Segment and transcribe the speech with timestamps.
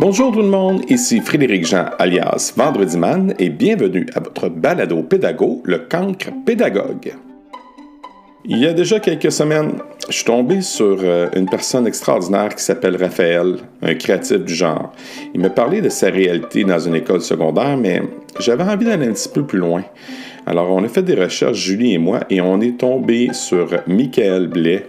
[0.00, 5.02] Bonjour tout le monde, ici Frédéric Jean alias Vendredi Man et bienvenue à votre balado
[5.02, 7.14] pédago, le cancre pédagogue.
[8.44, 9.72] Il y a déjà quelques semaines,
[10.08, 14.92] je suis tombé sur euh, une personne extraordinaire qui s'appelle Raphaël, un créatif du genre.
[15.34, 18.00] Il me parlait de sa réalité dans une école secondaire, mais
[18.38, 19.82] j'avais envie d'aller un petit peu plus loin.
[20.50, 24.46] Alors, on a fait des recherches, Julie et moi, et on est tombé sur Michael
[24.46, 24.86] Blais,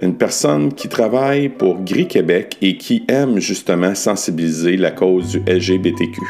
[0.00, 5.38] une personne qui travaille pour Gris Québec et qui aime justement sensibiliser la cause du
[5.40, 6.20] LGBTQ.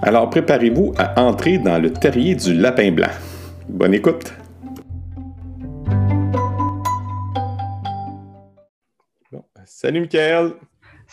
[0.00, 3.10] Alors, préparez-vous à entrer dans le terrier du lapin blanc.
[3.68, 4.32] Bonne écoute!
[9.64, 10.52] Salut Michael!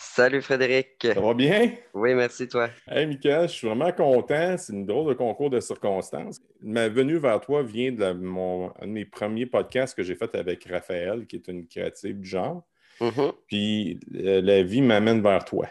[0.02, 0.96] Salut Frédéric.
[1.02, 1.72] Ça va bien?
[1.92, 2.70] Oui, merci toi.
[2.88, 4.56] Hey Michael, je suis vraiment content.
[4.56, 6.40] C'est une drôle de concours de circonstances.
[6.62, 10.34] Ma venue vers toi vient de mon, un de mes premiers podcasts que j'ai fait
[10.34, 12.64] avec Raphaël, qui est une créative du genre.
[12.98, 13.32] Mm-hmm.
[13.46, 15.68] Puis euh, la vie m'amène vers toi.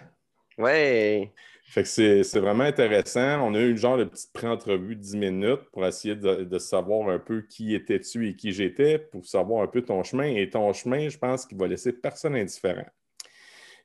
[0.60, 1.32] Ouais.
[1.64, 3.42] Fait que c'est vraiment intéressant.
[3.42, 6.60] On a eu une genre de petite pré-entrevue de 10 minutes pour essayer de, de
[6.60, 10.36] savoir un peu qui étais-tu et qui j'étais, pour savoir un peu ton chemin.
[10.36, 12.86] Et ton chemin, je pense qu'il va laisser personne indifférent.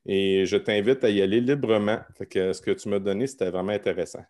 [0.07, 1.99] Et je t'invite à y aller librement.
[2.17, 4.25] Fait que ce que tu m'as donné, c'était vraiment intéressant.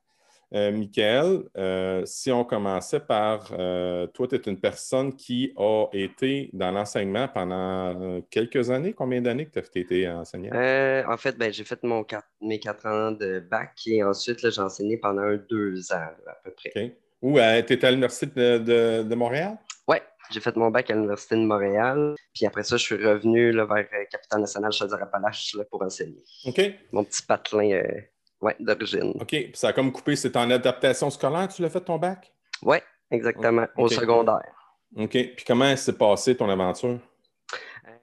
[0.55, 5.87] Euh, Michael, euh, si on commençait par euh, toi, tu es une personne qui a
[5.93, 8.93] été dans l'enseignement pendant quelques années?
[8.93, 10.53] Combien d'années que tu as été enseignant?
[10.55, 12.05] en fait, ben, j'ai fait mon
[12.41, 16.73] mes quatre ans de bac et ensuite, j'ai enseigné pendant deux ans à peu près.
[16.77, 16.93] OK.
[17.23, 17.39] Où?
[17.39, 19.57] tu étais à l'Université de, de Montréal?
[19.89, 19.97] Oui,
[20.31, 22.15] j'ai fait mon bac à l'Université de Montréal.
[22.35, 26.23] Puis après ça, je suis revenu là, vers euh, Capitale nationale Chaudière-Appalaches pour enseigner.
[26.47, 26.61] OK.
[26.93, 28.01] Mon petit patelin euh,
[28.41, 29.13] ouais, d'origine.
[29.21, 29.29] OK.
[29.29, 30.17] Puis ça a comme coupé.
[30.17, 32.33] C'est en adaptation scolaire tu l'as fait ton bac?
[32.63, 32.79] Oui,
[33.11, 33.67] exactement.
[33.77, 34.55] Au secondaire.
[34.97, 35.11] OK.
[35.11, 36.99] Puis comment s'est passé ton aventure?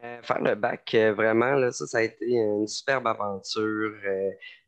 [0.03, 3.93] Euh, faire le bac, vraiment, là, ça, ça a été une superbe aventure.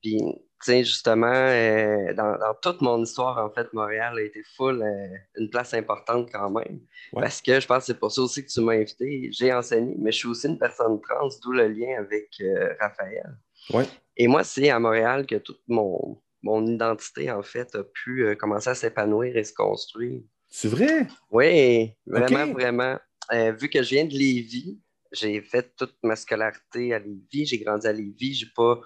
[0.01, 0.19] puis
[0.63, 5.49] sais, justement, euh, dans, toute mon histoire, en fait, Montréal a été full, euh, une
[5.49, 6.79] place importante quand même.
[7.11, 9.29] Parce que je pense que c'est pour ça aussi que tu m'as invité.
[9.31, 13.37] J'ai enseigné, mais je suis aussi une personne trans, d'où le lien avec euh, Raphaël.
[13.73, 13.85] Ouais.
[14.17, 18.69] Et moi, c'est à Montréal que toute mon, mon identité, en fait, a pu commencer
[18.69, 20.21] à s'épanouir et se construire.
[20.49, 21.07] C'est vrai?
[21.31, 22.97] Oui, vraiment, vraiment.
[23.31, 24.79] vu que je viens de Lévis,
[25.13, 28.81] j'ai fait toute ma scolarité à Lévis, j'ai grandi à Lévis, j'ai pas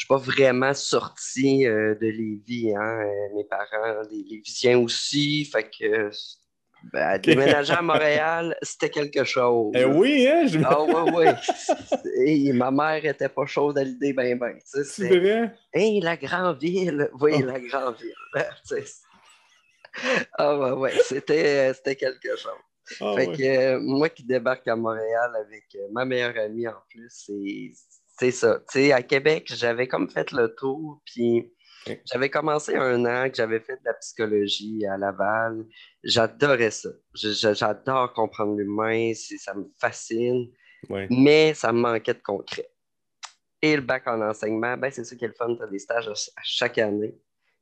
[0.00, 2.74] je suis pas vraiment sorti euh, de Lévis.
[2.74, 3.02] Hein.
[3.02, 5.44] Euh, mes parents, les Lévisiens aussi.
[5.44, 6.08] Fait que
[6.90, 9.72] ben, déménager à Montréal, c'était quelque chose.
[9.74, 10.46] Eh oui, hein?
[10.46, 10.58] Je...
[10.64, 11.26] Ah oui, oui.
[12.24, 14.58] Et ma mère était pas chaude à l'idée, ben ben.
[14.64, 15.52] C'est vrai?
[15.74, 17.10] Hey, la grande ville!
[17.20, 17.42] Oui, oh.
[17.44, 18.14] la grande ville.
[20.38, 22.52] ah ouais, c'était, c'était quelque chose.
[23.00, 27.30] Ah fait que moi qui débarque à Montréal avec ma meilleure amie en plus,
[28.18, 28.58] c'est ça.
[28.70, 31.52] Tu sais, à Québec, j'avais comme fait le tour, puis
[32.04, 35.64] j'avais commencé un an que j'avais fait de la psychologie à Laval.
[36.04, 36.90] J'adorais ça.
[37.14, 40.50] J'adore comprendre l'humain, ça me fascine,
[41.10, 42.70] mais ça me manquait de concret.
[43.62, 45.78] Et le bac en enseignement, ben, c'est ça qui est le fun, tu as des
[45.78, 47.14] stages à, chaque année.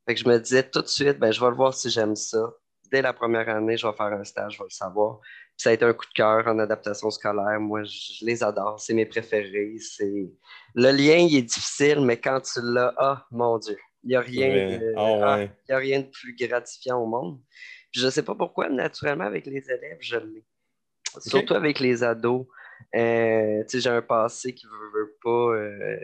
[0.06, 2.15] Fait que je me disais tout de suite, ben, je vais le voir si j'aime
[2.15, 2.53] ça.
[2.91, 5.21] Dès la première année, je vais faire un stage, je vais le savoir
[5.59, 7.59] ça a été un coup de cœur en adaptation scolaire.
[7.59, 8.78] Moi, je, les adore.
[8.78, 9.76] C'est mes préférés.
[9.81, 10.31] C'est...
[10.75, 14.21] Le lien, il est difficile, mais quand tu l'as, ah, mon Dieu, il n'y a,
[14.21, 17.41] rien de, ah, a rien de plus gratifiant au monde.
[17.91, 20.44] je ne sais pas pourquoi, naturellement, avec les élèves, je l'ai.
[21.19, 22.47] Surtout avec les ados.
[22.94, 25.99] Euh, j'ai un passé qui ne veut, pas euh,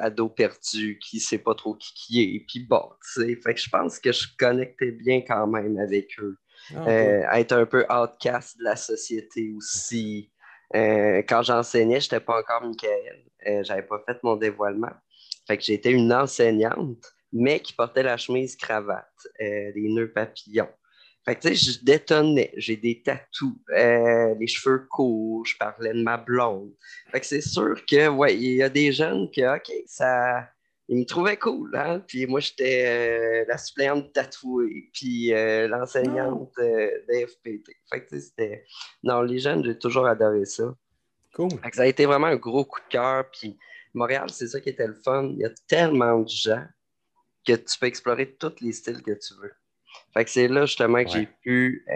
[0.00, 2.44] ado perdu, qui ne sait pas trop qui, qui est.
[2.46, 2.82] Puis bon,
[3.14, 6.36] fait que je pense que je connectais bien quand même avec eux.
[6.74, 10.30] Ah, euh, être un peu outcast de la société aussi.
[10.74, 13.64] Euh, quand j'enseignais, je n'étais pas encore Michael.
[13.64, 14.92] J'avais pas fait mon dévoilement.
[15.46, 20.68] Fait que j'étais une enseignante, mais qui portait la chemise cravate, des nœuds papillons.
[21.24, 22.52] Fait que, tu sais, je détonnais.
[22.56, 26.72] J'ai des tatous, les cheveux courts, je parlais de ma blonde.
[27.10, 30.48] Fait que c'est sûr que, ouais, il y a des jeunes qui, OK, ça,
[30.90, 31.74] il me trouvait cool.
[31.76, 32.02] Hein?
[32.06, 37.70] Puis moi, j'étais euh, la suppléante tatouée, puis euh, l'enseignante euh, d'FPT.
[37.88, 38.64] Fait que c'était.
[39.04, 40.74] Non, les jeunes, j'ai toujours adoré ça.
[41.32, 41.50] Cool.
[41.72, 43.30] ça a été vraiment un gros coup de cœur.
[43.30, 43.56] Puis
[43.94, 45.30] Montréal, c'est ça qui était le fun.
[45.30, 46.66] Il y a tellement de gens
[47.46, 49.52] que tu peux explorer tous les styles que tu veux.
[50.12, 51.86] Fait que c'est là justement que j'ai pu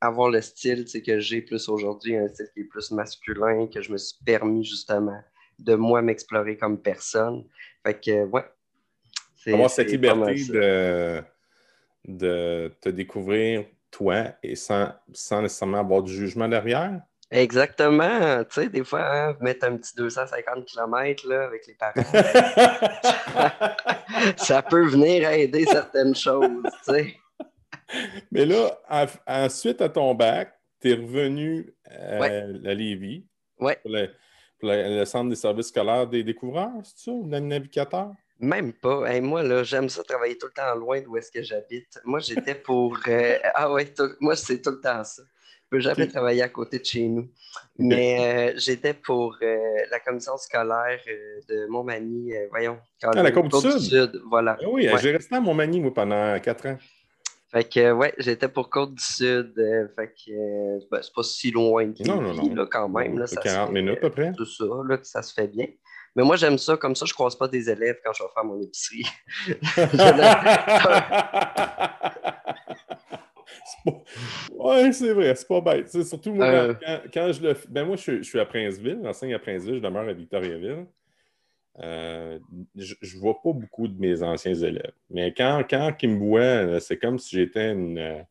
[0.00, 3.90] avoir le style que j'ai plus aujourd'hui, un style qui est plus masculin, que je
[3.90, 5.18] me suis permis justement
[5.58, 7.44] de moi m'explorer comme personne.
[7.84, 8.44] Fait que, ouais.
[9.46, 11.22] Avoir cette liberté de,
[12.06, 17.00] de te découvrir toi et sans, sans nécessairement avoir du jugement derrière?
[17.30, 18.44] Exactement.
[18.44, 21.92] Tu sais, des fois, hein, mettre un petit 250 km là, avec les parents,
[24.36, 27.16] ça peut venir aider certaines choses, tu sais.
[28.32, 28.78] Mais là,
[29.26, 33.26] ensuite à ton bac, tu es revenu à, à Lévis.
[33.60, 33.72] Oui.
[33.82, 37.12] Pour, le, Centre des services scolaires des découvreurs, c'est ça?
[37.12, 38.12] Le navigateur?
[38.40, 39.20] Même pas.
[39.20, 42.00] moi, là, j'aime ça travailler tout le temps loin d'où est-ce que j'habite.
[42.04, 42.98] Moi, j'étais pour.
[43.08, 45.22] Euh, ah ouais, moi, c'est tout le temps ça.
[45.22, 47.28] Je peux jamais travailler à côté de chez nous.
[47.78, 49.56] Mais euh, j'étais pour euh,
[49.90, 51.00] la commission scolaire
[51.48, 52.78] de Montmagny, voyons.
[53.02, 54.22] Ah, la Côte du Sud.
[54.30, 54.56] Voilà.
[54.62, 56.78] Ah oui, j'ai resté à Montmagny, moi, pendant quatre ans.
[57.50, 59.54] Fait que, ouais, j'étais pour Côte du Sud.
[59.56, 62.54] Euh, fait que, euh, ben, c'est pas si loin de non, non, non.
[62.54, 63.18] Là, quand même.
[63.18, 64.32] Là, ça 40 minutes à peu près.
[64.32, 65.66] Tout ça, là, ça se fait bien.
[66.14, 66.76] Mais moi, j'aime ça.
[66.76, 69.06] Comme ça, je croise pas des élèves quand je vais faire mon épicerie.
[74.52, 76.04] Oui, c'est vrai, c'est pas bête.
[76.04, 76.74] surtout moi, euh.
[77.12, 80.08] quand, je le Ben moi, je, je suis à Princeville, j'enseigne à Princeville, je demeure
[80.08, 80.86] à Victoriaville.
[81.80, 82.38] Euh,
[82.74, 84.92] je ne vois pas beaucoup de mes anciens élèves.
[85.10, 88.22] Mais quand, quand ils me voient, c'est comme si j'étais une, euh,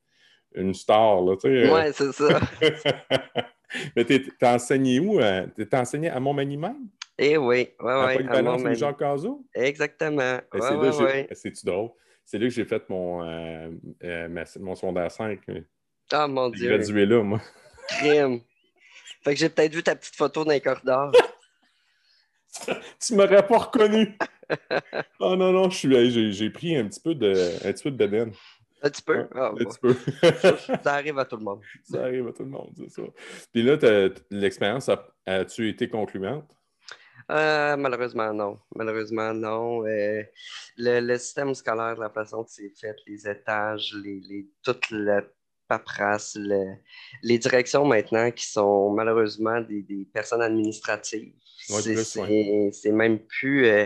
[0.53, 1.21] une star.
[1.21, 2.39] Là, ouais, c'est ça.
[3.95, 5.19] Mais tu as enseigné où?
[5.55, 6.87] Tu enseigné à Montmagny même?
[7.17, 8.27] Eh oui, oui, oui.
[8.29, 8.75] À Montmagny.
[8.77, 9.45] Jean Cazot?
[9.53, 10.39] Exactement.
[11.33, 11.89] C'est-tu drôle?
[12.23, 14.27] C'est là que j'ai fait mon, euh,
[14.59, 15.39] mon secondaire 5.
[16.11, 16.69] Ah, mon Dieu.
[16.69, 17.41] J'ai gradué là, moi.
[17.87, 18.41] Crime.
[19.23, 21.11] Fait que j'ai peut-être vu ta petite photo dans les corridors.
[22.99, 24.17] tu m'aurais pas reconnu.
[25.19, 29.01] oh non, non, j'ai pris un petit peu de, un petit peu de Un petit
[29.01, 29.27] peu?
[29.35, 29.95] Ah, un petit peu.
[30.83, 31.61] ça, arrive à tout le monde.
[31.83, 33.01] Ça arrive à tout le monde, c'est ça.
[33.51, 33.77] Puis là,
[34.29, 34.89] l'expérience,
[35.25, 36.49] as-tu été concluante?
[37.29, 38.57] Euh, malheureusement, non.
[38.75, 39.85] Malheureusement, non.
[39.85, 40.23] Euh,
[40.77, 45.23] le, système scolaire, la façon que c'est fait, les étages, les, les, toute la
[45.67, 46.37] paperasse,
[47.23, 51.33] les directions maintenant qui sont malheureusement des, des personnes administratives
[51.67, 53.85] c'est même plus, euh,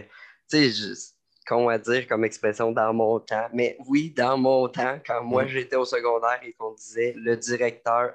[0.49, 1.13] tu sais,
[1.47, 3.47] qu'on va dire comme expression dans mon temps.
[3.53, 8.13] Mais oui, dans mon temps, quand moi j'étais au secondaire et qu'on disait le directeur,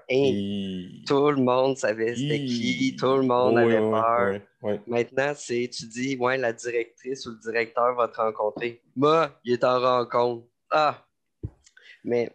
[1.06, 4.40] tout le monde savait c'était qui, tout le monde avait peur.
[4.86, 8.80] Maintenant, c'est tu dis, ouais, la directrice ou le directeur va te rencontrer.
[8.94, 10.46] Moi, il est en rencontre.
[10.70, 11.04] Ah!
[12.04, 12.30] Mais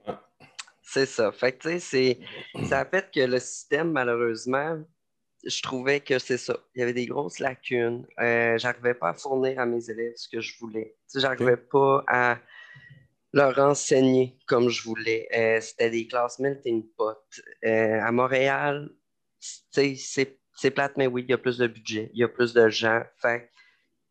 [0.91, 1.31] c'est ça.
[1.31, 1.79] Fait que,
[2.67, 4.77] ça a fait que le système, malheureusement,
[5.45, 6.57] je trouvais que c'est ça.
[6.75, 8.05] Il y avait des grosses lacunes.
[8.19, 10.97] Euh, j'arrivais pas à fournir à mes élèves ce que je voulais.
[11.15, 12.37] J'arrivais pas à
[13.31, 15.29] leur enseigner comme je voulais.
[15.33, 17.17] Euh, c'était des classes melting pot.
[17.65, 18.89] Euh, à Montréal,
[19.71, 22.67] c'est plate, mais oui, il y a plus de budget, il y a plus de
[22.67, 23.01] gens.
[23.21, 23.49] Fait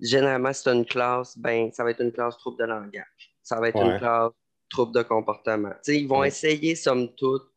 [0.00, 3.36] généralement, si tu une classe, ben, ça va être une classe troupe de langage.
[3.42, 4.32] Ça va être une classe
[4.70, 5.72] troupe de comportement.
[5.86, 7.50] ils vont essayer, somme toute,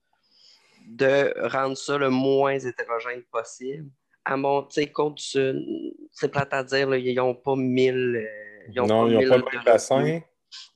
[0.86, 3.90] de rendre ça le moins hétérogène possible.
[4.26, 8.16] À mon compte c'est plate à dire, ils n'ont pas mille.
[8.18, 10.22] Euh, ils non, ils n'ont pas le même bassin.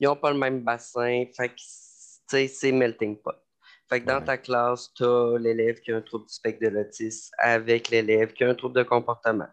[0.00, 1.24] Ils n'ont pas le même bassin.
[1.34, 1.54] Fait que,
[2.48, 3.34] c'est melting pot.
[3.88, 6.68] Fait que dans ta classe, tu as l'élève qui a un trouble du spectre de
[6.68, 9.48] l'autisme avec l'élève qui a un trouble de comportement.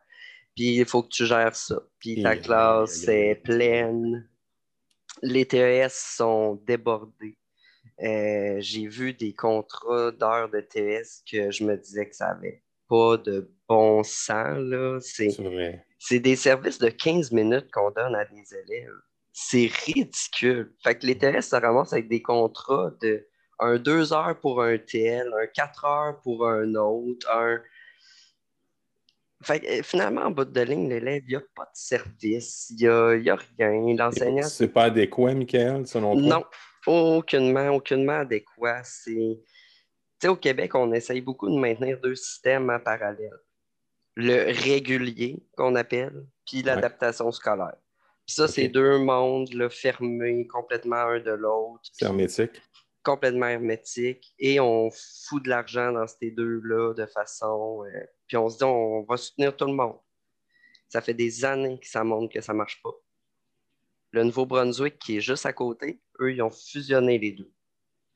[0.55, 1.79] Puis il faut que tu gères ça.
[1.99, 4.27] Puis ta classe est pleine.
[5.21, 7.37] Les TES sont débordés.
[8.03, 12.61] Euh, j'ai vu des contrats d'heures de TS que je me disais que ça n'avait
[12.89, 15.21] pas de bon sens.
[15.99, 18.91] C'est des services de 15 minutes qu'on donne à des élèves.
[19.31, 20.73] C'est ridicule.
[20.83, 23.25] Fait que les TS, ça ramasse avec des contrats de
[23.59, 27.61] un 2 heures pour un TL, un 4 heures pour un autre, un.
[29.45, 32.77] Fait que, finalement, en bout de ligne, l'élève, il n'y a pas de service, il
[32.77, 33.95] n'y a, y a, rien.
[33.95, 34.41] L'enseignant.
[34.41, 36.21] C'est pas adéquat, Michael, selon toi?
[36.21, 36.43] Non,
[36.87, 38.81] aucunement, aucunement adéquat.
[38.83, 40.27] C'est...
[40.27, 43.37] au Québec, on essaye beaucoup de maintenir deux systèmes en parallèle.
[44.15, 47.77] Le régulier, qu'on appelle, puis l'adaptation scolaire.
[48.25, 51.81] Puis ça, c'est deux mondes fermés complètement un de l'autre.
[51.93, 52.59] C'est hermétique.
[53.05, 54.33] Complètement hermétique.
[54.39, 57.85] Et on fout de l'argent dans ces deux-là de façon.
[57.85, 59.97] Euh, puis on se dit, on va soutenir tout le monde.
[60.89, 62.93] Ça fait des années que ça montre que ça ne marche pas.
[64.11, 67.51] Le Nouveau-Brunswick, qui est juste à côté, eux, ils ont fusionné les deux.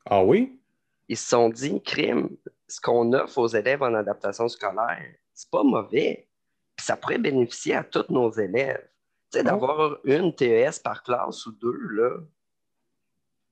[0.05, 0.59] Ah oui?
[1.07, 2.29] Ils se sont dit, crime,
[2.67, 6.29] ce qu'on offre aux élèves en adaptation scolaire, c'est pas mauvais.
[6.75, 8.87] Puis ça pourrait bénéficier à tous nos élèves.
[9.31, 9.43] Tu sais, ah.
[9.43, 12.17] d'avoir une TES par classe ou deux, là,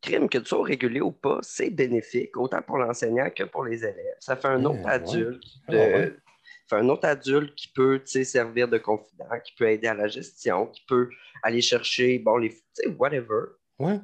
[0.07, 3.83] crime, que tu sois régulier ou pas, c'est bénéfique, autant pour l'enseignant que pour les
[3.83, 4.15] élèves.
[4.19, 9.39] Ça fait un ah, autre adulte ah, un autre adulte qui peut servir de confident,
[9.43, 11.09] qui peut aider à la gestion, qui peut
[11.41, 12.53] aller chercher, bon, les,
[12.97, 13.43] whatever.
[13.79, 13.99] Ouais.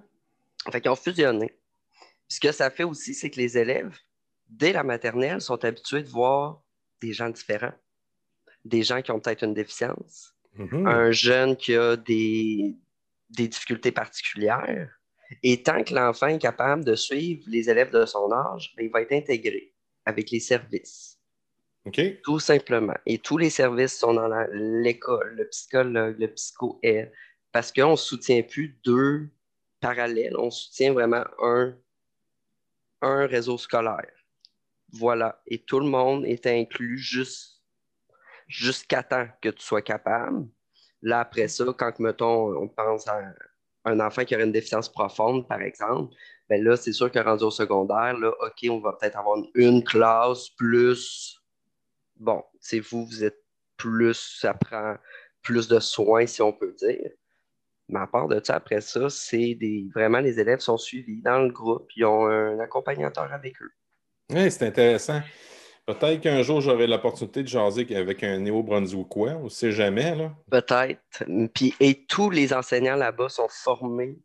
[0.71, 1.51] Fait qu'ils ont fusionné.
[2.29, 3.97] ce que ça fait aussi, c'est que les élèves,
[4.47, 6.63] dès la maternelle, sont habitués de voir
[7.01, 7.73] des gens différents,
[8.63, 10.87] des gens qui ont peut-être une déficience, Mhm.
[10.87, 12.75] un jeune qui a des,
[13.29, 14.89] des difficultés particulières.
[15.41, 18.91] Et tant que l'enfant est capable de suivre les élèves de son âge, ben, il
[18.91, 19.73] va être intégré
[20.05, 21.19] avec les services,
[22.23, 22.95] tout simplement.
[23.05, 27.11] Et tous les services sont dans l'école, le psychologue, le psycho-aide,
[27.51, 29.29] parce qu'on ne soutient plus deux
[29.79, 31.75] parallèles, on soutient vraiment un,
[33.01, 34.11] un réseau scolaire.
[34.91, 35.41] Voilà.
[35.47, 37.61] Et tout le monde est inclus juste,
[38.47, 40.47] jusqu'à temps que tu sois capable.
[41.01, 43.21] Là, après ça, quand, mettons, on pense à
[43.85, 46.13] un enfant qui aurait une déficience profonde, par exemple,
[46.49, 49.49] ben là, c'est sûr que rendu au secondaire, là, OK, on va peut-être avoir une,
[49.55, 51.41] une classe plus.
[52.17, 53.43] Bon, c'est vous, vous êtes
[53.77, 54.95] plus, ça prend
[55.41, 57.11] plus de soins, si on peut dire.
[57.89, 59.89] Mais à part de ça, après ça, c'est des.
[59.93, 63.71] Vraiment, les élèves sont suivis dans le groupe, ils ont un accompagnateur avec eux.
[64.31, 65.21] Oui, c'est intéressant.
[65.85, 70.15] Peut-être qu'un jour, j'aurai l'opportunité de jaser avec un néo-brunswickois, on ne sait jamais.
[70.15, 70.31] Là.
[70.49, 70.99] Peut-être.
[71.53, 74.17] Puis, et tous les enseignants là-bas sont formés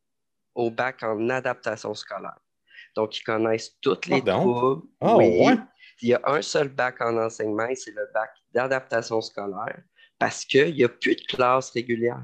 [0.54, 2.38] au bac en adaptation scolaire.
[2.94, 4.82] Donc, ils connaissent toutes les troubles.
[5.00, 5.26] Ah, Oui.
[5.46, 5.56] ouais?
[6.00, 9.82] Il y a un seul bac en enseignement et c'est le bac d'adaptation scolaire
[10.16, 12.22] parce qu'il n'y a plus de classe régulière.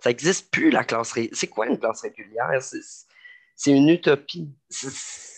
[0.00, 1.36] Ça n'existe plus, la classe régulière.
[1.38, 2.50] C'est quoi une classe régulière?
[2.60, 4.48] C'est- une utopie.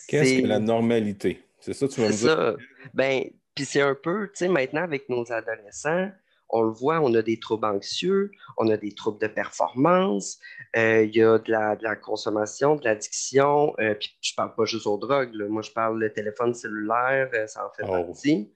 [0.07, 1.43] Qu'est-ce que la normalité?
[1.59, 2.57] C'est ça que tu vas me dire?
[2.93, 3.23] Ben,
[3.55, 6.09] puis c'est un peu, tu sais, maintenant avec nos adolescents,
[6.53, 10.37] on le voit, on a des troubles anxieux, on a des troubles de performance,
[10.75, 14.53] euh, il y a de la, de la consommation, de l'addiction, euh, puis je parle
[14.55, 15.47] pas juste aux drogues, là.
[15.47, 18.03] moi je parle le téléphone cellulaire, euh, ça en fait Oh.
[18.05, 18.51] partie.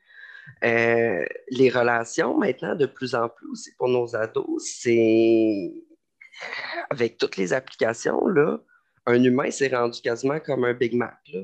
[0.64, 5.74] Euh, les relations, maintenant, de plus en plus aussi pour nos ados, c'est
[6.90, 8.60] avec toutes les applications, là,
[9.06, 11.18] un humain s'est rendu quasiment comme un Big Mac.
[11.34, 11.42] Là.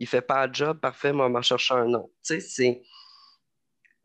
[0.00, 2.08] Il fait pas le job, parfait, moi, on va chercher un autre.
[2.24, 2.82] Tu sais, c'est,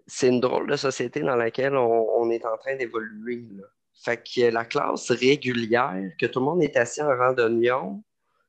[0.07, 3.47] c'est une drôle de société dans laquelle on, on est en train d'évoluer.
[3.55, 3.63] là.
[4.03, 8.03] Fait que la classe régulière, que tout le monde est assis en rang d'oignon,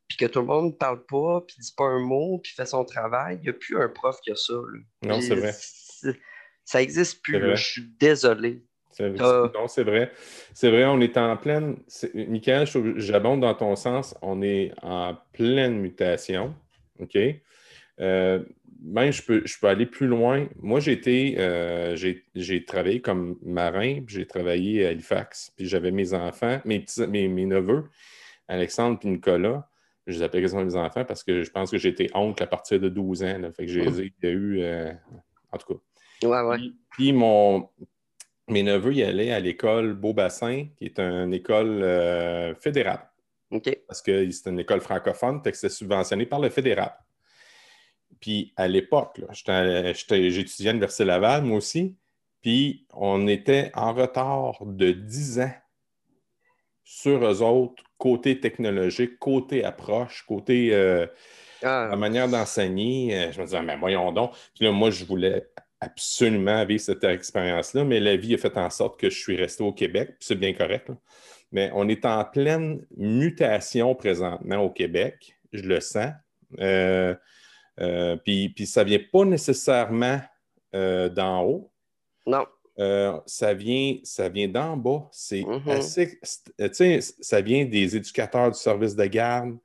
[0.08, 2.66] puis que tout le monde ne parle pas, puis dit pas un mot, puis fait
[2.66, 4.52] son travail, il n'y a plus un prof qui a ça.
[4.54, 4.78] là.
[5.02, 5.52] Non, c'est vrai.
[5.56, 6.20] C'est-
[6.64, 7.38] Ça n'existe plus.
[7.56, 8.64] Je suis désolé.
[8.90, 9.08] C'est-.
[9.54, 10.10] Non, c'est vrai.
[10.52, 11.76] C'est vrai, on est en pleine.
[11.86, 14.16] c'est- Michael, j'abonde dans ton sens.
[14.20, 16.54] On est en pleine mutation.
[17.00, 17.18] OK?
[18.00, 18.44] Euh,
[18.82, 20.46] même, je peux, je peux aller plus loin.
[20.60, 25.66] Moi, j'ai été, euh, j'ai, j'ai travaillé comme marin, puis j'ai travaillé à Halifax, puis
[25.66, 27.84] j'avais mes enfants, mes, petits, mes, mes neveux,
[28.48, 29.68] Alexandre et Nicolas.
[30.06, 32.78] Je les appelais quasiment mes enfants parce que je pense que été oncle à partir
[32.78, 33.38] de 12 ans.
[33.38, 33.50] là.
[33.50, 34.92] fait que j'ai il y a eu, euh,
[35.50, 36.28] en tout cas.
[36.28, 36.56] Ouais, ouais.
[36.58, 37.68] Puis, puis mon,
[38.48, 43.08] mes neveux y allaient à l'école Beaubassin, qui est une école fédérale,
[43.86, 46.92] Parce que c'est une école francophone, fait que c'est subventionné par le fédéral.
[48.20, 51.96] Puis à l'époque, j'étudiais à l'Université Laval, moi aussi,
[52.42, 55.52] puis on était en retard de 10 ans
[56.84, 61.06] sur eux autres, côté technologique, côté approche, côté euh,
[61.62, 63.16] Ah, la manière d'enseigner.
[63.16, 64.32] euh, je me disais, mais voyons donc.
[64.54, 65.48] Puis là, moi, je voulais
[65.80, 69.64] absolument vivre cette expérience-là, mais la vie a fait en sorte que je suis resté
[69.64, 70.88] au Québec, puis c'est bien correct.
[70.88, 70.96] là.
[71.56, 76.12] Mais on est en pleine mutation présentement au Québec, je le sens.
[76.60, 77.14] Euh,
[77.80, 80.20] euh, puis, puis ça ne vient pas nécessairement
[80.74, 81.72] euh, d'en haut.
[82.26, 82.44] non.
[83.24, 85.08] Ça vient, ça vient d'en bas.
[85.10, 85.66] C'est Mhm.
[85.70, 86.18] assez.
[86.72, 89.56] sais, ça vient des éducateurs du service de garde,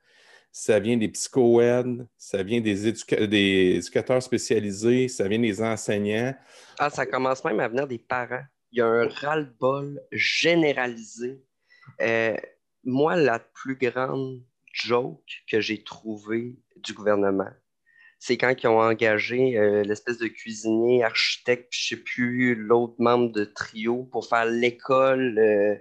[0.50, 6.34] ça vient des psycho-aides, ça vient des, éduca- des éducateurs spécialisés, ça vient des enseignants.
[6.80, 8.44] Ah, ça commence même à venir des parents.
[8.72, 11.42] Il y a un ras-le-bol généralisé.
[12.00, 12.38] Euh,
[12.84, 14.42] moi, la plus grande
[14.74, 17.50] joke que j'ai trouvée du gouvernement,
[18.20, 22.56] c'est quand ils ont engagé euh, l'espèce de cuisinier, architecte, puis je ne sais plus,
[22.56, 25.76] l'autre membre de trio pour faire l'école, euh,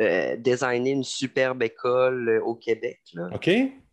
[0.00, 3.00] euh, designer une superbe école au Québec.
[3.14, 3.28] Là.
[3.34, 3.50] OK?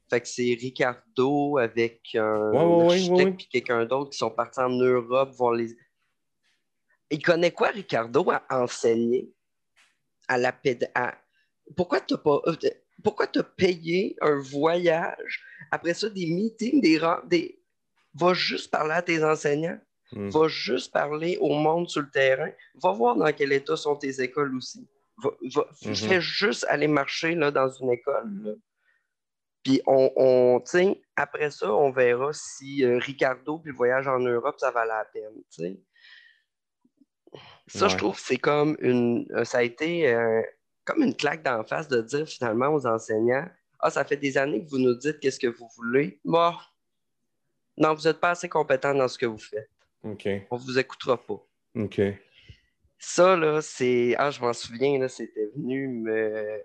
[0.10, 3.32] Fait que c'est Ricardo avec un Ouais, ouais, ouais, architecte ouais, ouais.
[3.34, 5.76] puis quelqu'un d'autre qui sont partis en Europe voir les.
[7.12, 9.30] Il connaît quoi, Ricardo, à enseigner
[10.28, 10.90] à la péd...
[10.96, 11.16] à-
[11.76, 12.42] Pourquoi tu pas.
[12.48, 12.56] euh,
[13.04, 17.62] Pourquoi tu as payé un voyage, après ça, des meetings, des, des...
[18.20, 19.80] Va juste parler à tes enseignants,
[20.12, 20.30] Hmm.
[20.30, 22.50] va juste parler au monde sur le terrain,
[22.82, 24.88] va voir dans quel état sont tes écoles aussi.
[25.22, 25.96] Va, va- Mhm.
[25.96, 28.32] Fais juste aller marcher là, dans une école.
[28.44, 28.54] là.
[29.64, 30.64] Puis on, on
[31.16, 35.06] après ça, on verra si euh, Ricardo puis le voyage en Europe, ça valait la
[35.14, 35.44] peine.
[35.52, 35.80] tu sais.
[37.68, 37.92] Ça, Ouais.
[37.92, 39.28] je trouve c'est comme une.
[39.32, 40.42] euh, Ça a été euh,
[40.90, 43.48] comme une claque d'en face de dire finalement aux enseignants
[43.80, 46.20] Ah, ça fait des années que vous nous dites qu'est-ce que vous voulez.
[46.26, 46.54] Bon,
[47.78, 49.70] non, vous n'êtes pas assez compétent dans ce que vous faites.
[50.04, 50.28] OK.
[50.52, 51.42] On ne vous écoutera pas.
[51.76, 52.02] OK.
[52.98, 54.16] Ça, là, c'est.
[54.18, 56.62] Ah, je m'en souviens, là, c'était venu me.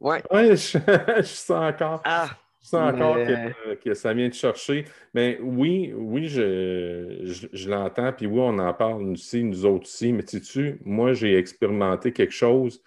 [0.00, 0.22] Ouais.
[0.30, 0.78] Ouais, je,
[1.18, 2.00] je sens encore.
[2.04, 2.30] Ah!
[2.62, 4.86] Je sens encore Mais- que, que ça vient de chercher.
[5.12, 8.10] Mais oui, oui, je, je, je l'entends.
[8.14, 10.14] Puis oui, on en parle aussi, nous autres aussi.
[10.14, 12.82] Mais sais-tu, moi, j'ai expérimenté quelque chose.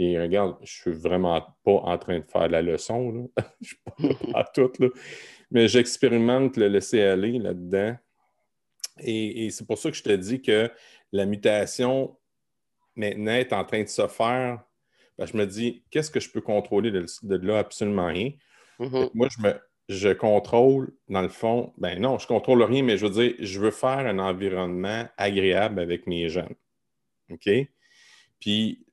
[0.00, 3.12] Puis regarde, je suis vraiment pas en train de faire la leçon.
[3.12, 3.44] Là.
[3.60, 3.94] je suis pas
[4.40, 4.72] à tout.
[4.78, 4.88] Là.
[5.50, 7.98] Mais j'expérimente le laisser aller là-dedans.
[9.00, 10.70] Et, et c'est pour ça que je te dis que
[11.12, 12.16] la mutation
[12.96, 14.64] maintenant est en train de se faire.
[15.18, 17.58] Ben, je me dis, qu'est-ce que je peux contrôler de, de là?
[17.58, 18.32] Absolument rien.
[18.78, 19.10] Mhm.
[19.12, 19.54] Moi, je me
[19.90, 23.60] je contrôle, dans le fond, ben non, je contrôle rien, mais je veux dire, je
[23.60, 26.54] veux faire un environnement agréable avec mes jeunes.
[27.30, 27.50] OK?
[28.38, 28.86] Puis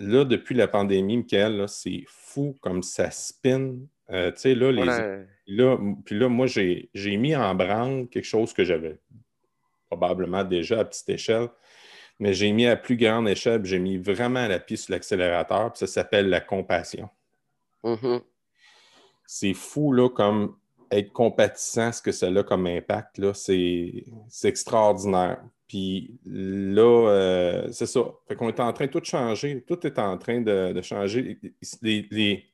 [0.00, 3.76] là, depuis la pandémie, Michael, c'est fou comme ça spin.
[4.10, 5.26] Euh, tu sais, là, les, Ouais.
[5.46, 8.98] Là, m- puis là, moi, j'ai mis en branle quelque chose que j'avais
[9.88, 11.48] probablement déjà à petite échelle,
[12.18, 15.78] mais j'ai mis à plus grande échelle, j'ai mis vraiment la pied sur l'accélérateur, puis
[15.80, 17.08] ça s'appelle la compassion.
[17.84, 18.20] Mhm.
[19.26, 20.56] C'est fou, là, comme
[20.90, 24.04] être compatissant, ce que ça a comme impact, là, c'est
[24.44, 25.40] extraordinaire.
[25.70, 28.00] Puis là, euh, c'est ça.
[28.26, 29.62] Fait qu'on est en train de tout changer.
[29.62, 31.38] Tout est en train de, de changer.
[31.80, 32.44] Les, les-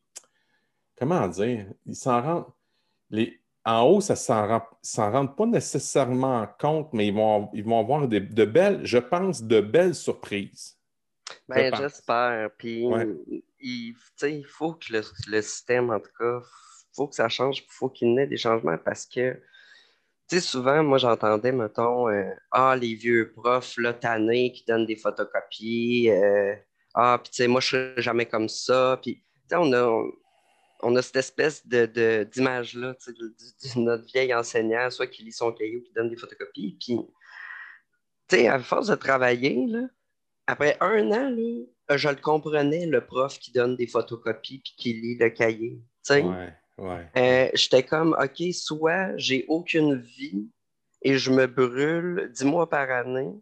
[0.99, 1.67] comment dire?
[1.87, 2.45] Ils s'en rendent.
[3.09, 7.65] Les, en haut, ça s'en rend, s'en rendent pas nécessairement compte, mais ils vont, ils
[7.65, 10.77] vont avoir des- de belles, je pense, de belles surprises.
[11.49, 12.51] Ben, j'espère.
[12.59, 13.09] Puis, Ouais.
[13.61, 16.43] il, tu sais, il faut que le, le système, en tout cas,
[16.95, 19.41] faut que ça change, il faut qu'il y ait des changements parce que,
[20.29, 24.87] tu sais, souvent, moi, j'entendais, mettons, euh, ah, les vieux profs, là, tannés, qui donnent
[24.87, 26.55] des photocopies, euh,
[26.95, 28.99] ah, puis, tu sais, moi, je serais jamais comme ça.
[29.03, 30.03] Puis, tu sais, on a,
[30.83, 33.29] on a cette espèce de, d'image-là, de, de-
[33.75, 36.77] de notre vieil enseignant, soit qui lit son cahier ou qui donne des photocopies.
[36.81, 36.99] Puis,
[38.29, 39.83] tu sais, à force de travailler, là,
[40.47, 44.93] après un an, là, je le comprenais, le prof qui donne des photocopies puis qui
[44.95, 45.79] lit le cahier.
[46.05, 46.23] Tu sais,
[46.79, 47.07] ouais.
[47.17, 50.49] Euh, j'étais comme, OK, soit j'ai aucune vie
[51.03, 53.33] et je me brûle dix mois par année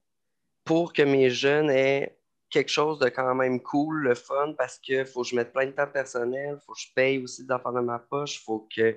[0.64, 2.16] pour que mes jeunes aient
[2.51, 5.66] quelque chose de quand même cool, le fun, parce qu'il faut que je mette plein
[5.66, 8.97] de temps personnel, faut que je paye aussi d'enfants de ma poche, faut que.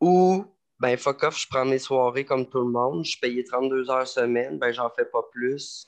[0.00, 0.46] Ou,
[0.78, 4.08] ben, fuck off, je prends mes soirées comme tout le monde, je payais 32 heures
[4.08, 5.86] semaine, ben, j'en fais pas plus.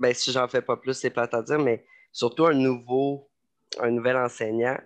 [0.00, 3.28] Ben, si j'en fais pas plus, c'est plate à dire, mais surtout un nouveau,
[3.78, 4.76] un nouvel enseignant,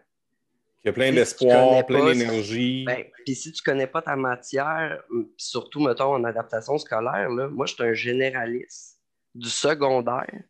[0.88, 2.84] Il y a plein d'espoir, plein d'énergie.
[2.86, 5.02] ben, puis si tu connais pas ta matière,
[5.36, 8.98] surtout, mettons, en adaptation scolaire, là, moi, je suis un généraliste
[9.34, 10.42] du secondaire,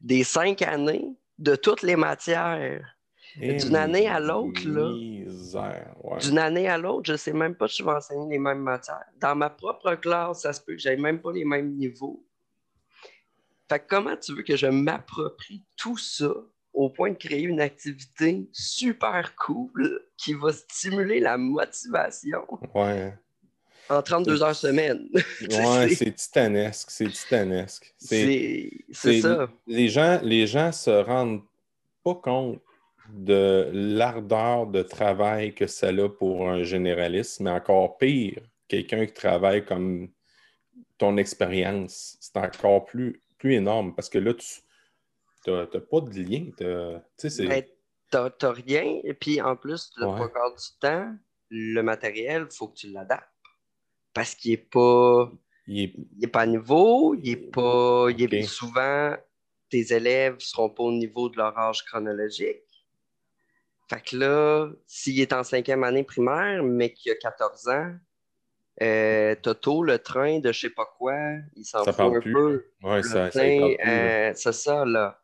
[0.00, 2.94] des cinq années, de toutes les matières.
[3.40, 6.18] Et d'une année à l'autre, ouais.
[6.18, 9.06] D'une année à l'autre, je sais même pas si je vais enseigner les mêmes matières.
[9.18, 12.24] Dans ma propre classe, ça se peut que j'aie même pas les mêmes niveaux.
[13.68, 16.32] Fait que comment tu veux que je m'approprie tout ça?
[16.74, 23.14] Au point de créer une activité super cool qui va stimuler la motivation Ouais.
[23.88, 25.08] en 32 heures semaine?
[25.50, 27.94] Ouais, C'est- titanesque, c'est titanesque.
[27.96, 29.48] C'est- ça.
[29.66, 31.42] Les gens, les gens se rendent
[32.02, 32.60] pas compte
[33.10, 39.12] de l'ardeur de travail que ça a pour un généraliste, mais encore pire, quelqu'un qui
[39.12, 40.08] travaille comme
[40.98, 44.46] ton expérience, c'est encore plus, plus énorme parce que là, tu
[45.50, 46.46] n'as pas de lien.
[46.56, 47.02] t'as-.
[47.46, 47.64] Ben,
[48.10, 50.14] t'as t'as rien, et puis en plus, le Ouais.
[50.28, 51.14] trois du temps,
[51.50, 53.28] le matériel, il faut que tu l'adaptes.
[54.12, 55.30] Parce qu'il n'est pas.
[55.66, 58.06] il est- il pas à niveau, il est pas.
[58.10, 59.16] il est- souvent,
[59.70, 62.60] tes élèves ne seront pas au niveau de leur âge chronologique.
[63.90, 67.92] Fait que là, s'il est en cinquième année primaire, mais qu'il a 14 ans,
[68.82, 71.14] euh, Toto, le train de je sais pas quoi,
[71.56, 72.32] il s'en Ça fout un plus.
[72.32, 72.66] peu.
[72.82, 75.20] ouais, Le ça, ça euh, c'est ça, là.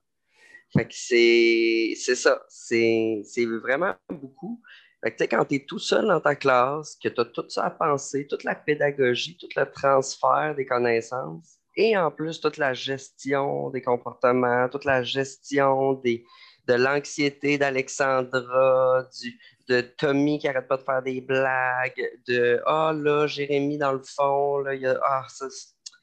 [0.72, 2.42] Fait que c'est c'est ça.
[2.48, 4.60] C'est c'est vraiment beaucoup.
[5.02, 7.64] Fait que quand tu es tout seul dans ta classe, que tu as tout ça
[7.64, 12.74] à penser, toute la pédagogie, tout le transfert des connaissances, et en plus toute la
[12.74, 16.24] gestion des comportements, toute la gestion des,
[16.66, 22.92] de l'anxiété d'Alexandra, du, de Tommy qui arrête pas de faire des blagues, de Ah
[22.94, 25.46] là, Jérémy dans le fond, là, il y a Ah, ça,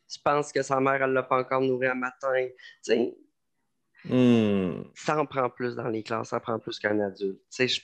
[0.09, 2.47] tu penses que sa mère, elle l'a pas encore nourri un matin.
[4.95, 7.39] Ça en prend plus dans les classes, ça prend plus qu'un adulte.
[7.57, 7.81] Je-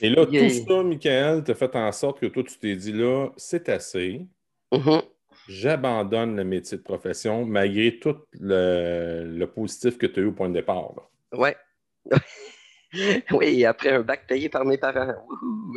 [0.00, 3.28] Et là, tout ça, Michael, t'as fait en sorte que toi, tu t'es dit là,
[3.36, 4.26] c'est assez.
[4.72, 5.02] Mhm.
[5.48, 10.32] J'abandonne le métier de profession malgré tout le, le positif que tu as eu au
[10.32, 10.92] point de départ.
[10.96, 11.02] là.
[12.94, 13.24] Ouais.
[13.32, 15.14] oui, après un bac payé par mes parents.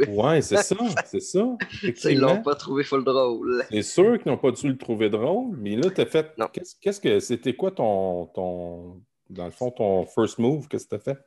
[0.07, 1.57] Oui, c'est ça, c'est ça.
[2.05, 3.63] Ils l'ont pas trouvé full drôle.
[3.69, 6.33] C'est sûr qu'ils n'ont pas dû le trouver drôle, mais là, tu as fait.
[6.81, 9.01] Qu'est-ce que c'était quoi ton, ton.
[9.29, 10.67] Dans le fond, ton first move?
[10.67, 11.19] Qu'est-ce que tu as fait?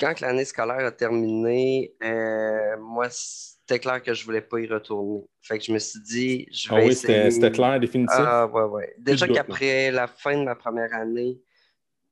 [0.00, 5.24] Quand l'année scolaire a terminé, euh, moi, c'était clair que je voulais pas y retourner.
[5.40, 6.82] Fait que je me suis dit, je ah vais.
[6.82, 8.16] Ah oui, c'était clair, définitif?
[8.18, 8.94] Ah, ouais, ouais.
[8.98, 11.40] Déjà qu'après la fin de ma première année,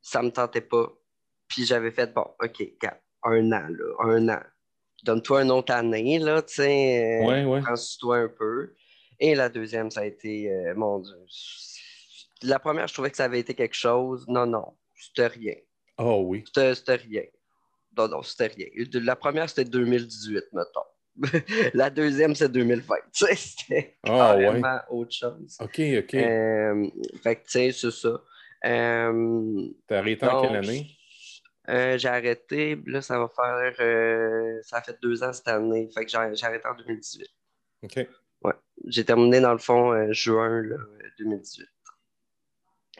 [0.00, 0.92] ça me tentait pas.
[1.48, 2.62] Puis j'avais fait, bon, OK,
[3.24, 4.40] un an, là, un an.
[5.04, 7.20] Donne-toi une autre année, là, tu sais.
[7.24, 7.60] Ouais, ouais.
[7.62, 8.74] Prends-toi un peu.
[9.18, 11.14] Et la deuxième, ça a été, euh, mon Dieu.
[12.42, 14.26] La première, je trouvais que ça avait été quelque chose.
[14.28, 15.54] Non, non, c'était rien.
[15.98, 16.44] Oh oui.
[16.46, 17.22] C'était rien.
[17.96, 18.66] Non, non, c'était rien.
[18.94, 20.80] La première, c'était 2018, mettons.
[21.74, 22.94] la deuxième, c'est 2020.
[23.34, 25.58] C'était ah, vraiment autre chose.
[25.60, 26.14] OK, OK.
[26.14, 26.88] Euh,
[27.22, 28.22] fait que, tu sais, c'est ça.
[28.64, 30.96] Euh, T'as arrêté en quelle année?
[31.68, 33.74] Euh, j'ai arrêté, là, ça va faire.
[33.80, 35.88] Euh, ça a fait deux ans cette année.
[35.94, 37.28] Fait que j'ai arrêté en 2018.
[37.82, 38.08] OK.
[38.42, 38.52] Ouais.
[38.86, 40.62] J'ai terminé, dans le fond, euh, juin
[41.18, 41.66] 2018.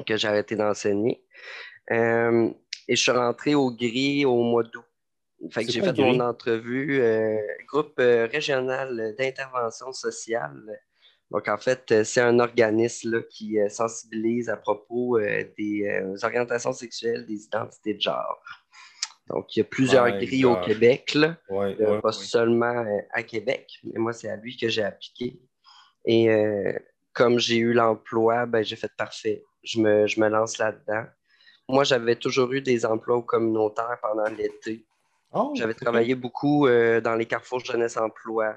[0.07, 1.25] Que j'ai arrêté d'enseigner.
[1.91, 4.85] et je suis rentré au gris au mois d'août.
[5.51, 7.03] Fait que j'ai fait mon entrevue,
[7.67, 10.79] groupe régional d'intervention sociale
[11.31, 16.73] donc, en fait, euh, c'est un organisme qui euh, sensibilise à propos euh, des orientations
[16.73, 18.43] sexuelles, des identités de genre.
[19.29, 21.37] Donc, il y a plusieurs grilles au Québec, là.
[22.03, 25.41] pas seulement à Québec, mais moi, c'est à lui que j'ai appliqué.
[26.05, 26.29] Et
[27.13, 29.45] comme j'ai eu l'emploi, ben, j'ai fait parfait.
[29.63, 31.05] Je me, je me lance là-dedans.
[31.69, 34.85] Moi, j'avais toujours eu des emplois communautaires pendant l'été.
[35.33, 38.57] Oh, j'avais travaillé beaucoup dans les carrefours jeunesse emploi.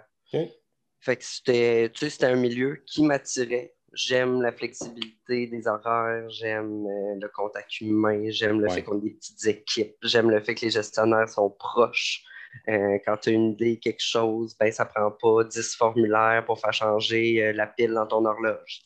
[1.03, 3.73] Fait que c'était, tu sais, c'était un milieu qui m'attirait.
[3.91, 9.01] J'aime la flexibilité des horaires, j'aime euh, le contact humain, j'aime le fait qu'on ait
[9.01, 12.23] des petites équipes, j'aime le fait que les gestionnaires sont proches.
[12.69, 16.57] Euh, quand tu as une idée, quelque chose, ben, ça prend pas 10 formulaires pour
[16.59, 18.81] faire changer euh, la pile dans ton horloge.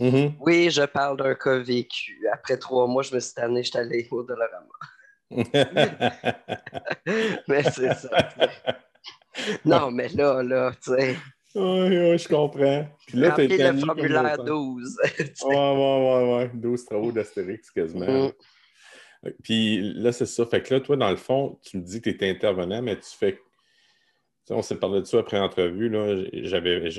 [0.00, 0.36] Mm-hmm.
[0.40, 2.26] Oui, je parle d'un cas vécu.
[2.32, 4.66] Après trois mois, je me suis tanné, je suis allé au Dolorama.
[7.48, 8.30] mais c'est ça.
[9.64, 11.16] Non, mais là, là, tu sais.
[11.54, 12.86] Oui, oui, je comprends.
[13.06, 14.98] Puis là, tu le formulaire 12.
[15.44, 16.50] ouais, ouais, ouais, ouais.
[16.52, 18.28] 12 travaux d'Astérix, quasiment.
[18.28, 19.30] Mm.
[19.42, 20.44] Puis là, c'est ça.
[20.46, 22.96] Fait que là, toi, dans le fond, tu me dis que tu étais intervenant, mais
[22.96, 23.38] tu fais.
[24.50, 25.94] on s'est parlé de ça après l'entrevue.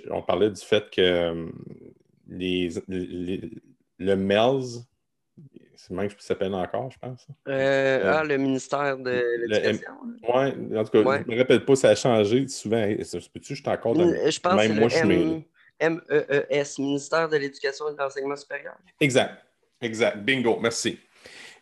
[0.10, 1.52] On parlait du fait que hum,
[2.28, 4.86] les, le MELS,
[5.76, 7.28] c'est même que ça s'appelle encore, je pense.
[7.48, 9.92] Euh, euh, ah, le ministère de l'Éducation.
[10.04, 12.86] Oui, en tout cas, je ne me rappelle pas, ça a changé souvent.
[12.86, 15.46] Peux-tu, je suis encore dans Je pense même que moi, je suis
[15.82, 18.76] MEES, ministère de l'Éducation et de l'Enseignement supérieur.
[19.00, 19.44] Exact,
[19.82, 20.18] exact.
[20.18, 21.00] Bingo, merci.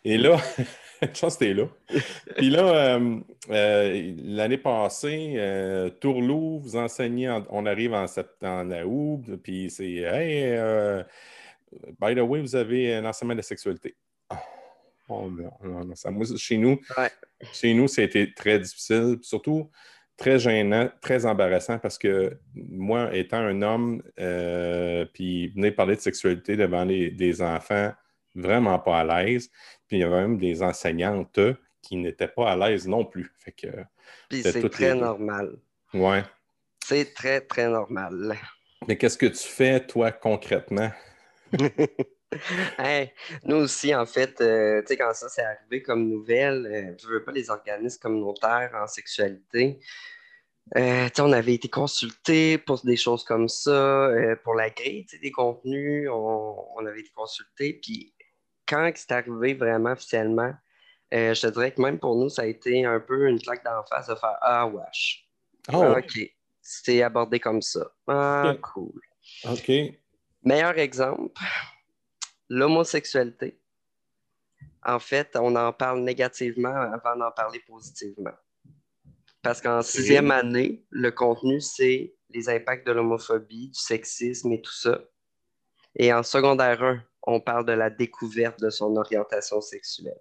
[0.04, 0.36] Et là,
[1.02, 1.68] je pense que là.
[2.36, 2.98] Puis là,
[3.50, 10.58] euh, l'année passée, Tourlou, vous enseignez, on arrive en septembre, août, puis c'est Hey,
[12.00, 13.94] by the way, vous avez un enseignement de sexualité.
[15.08, 15.30] Oh,
[16.36, 16.80] chez nous,
[17.52, 19.70] chez nous, ça a été très difficile, surtout
[20.16, 26.00] très gênant, très embarrassant parce que moi, étant un homme, euh, puis venir parler de
[26.00, 27.92] sexualité devant des enfants
[28.34, 29.50] vraiment pas à l'aise,
[29.86, 31.38] puis il y avait même des enseignantes
[31.82, 33.32] qui n'étaient pas à l'aise non plus.
[33.38, 33.68] Fait que,
[34.28, 35.56] puis c'est très normal.
[35.92, 36.22] Ouais.
[36.84, 38.36] C'est très, très normal.
[38.86, 40.90] Mais qu'est-ce que tu fais, toi, concrètement?
[43.44, 47.08] nous aussi, en fait, euh, tu sais, quand ça s'est arrivé comme nouvelle, euh, je
[47.08, 49.80] veux pas les organismes communautaires en sexualité.
[50.76, 54.10] Euh, on avait été consultés pour des choses comme ça,
[54.42, 57.74] pour la grille des contenus, on, avait été consultés.
[57.74, 58.14] Puis
[58.66, 60.54] quand c'est arrivé vraiment officiellement,
[61.12, 63.84] je te dirais que même pour nous, ça a été un peu une claque d'en
[63.84, 65.28] face de faire Ah, wesh.
[65.72, 65.94] Oh.
[65.98, 66.18] OK.
[66.62, 67.86] C'était abordé comme ça.
[68.08, 68.98] Ah, cool.
[69.44, 69.70] OK.
[70.44, 71.32] Meilleur exemple,
[72.48, 73.60] l'homosexualité.
[74.84, 78.34] En fait, on en parle négativement avant d'en parler positivement.
[79.42, 84.72] Parce qu'en sixième année, le contenu, c'est les impacts de l'homophobie, du sexisme et tout
[84.72, 85.00] ça.
[85.96, 90.18] Et en secondaire 1, on parle de la découverte de son orientation sexuelle.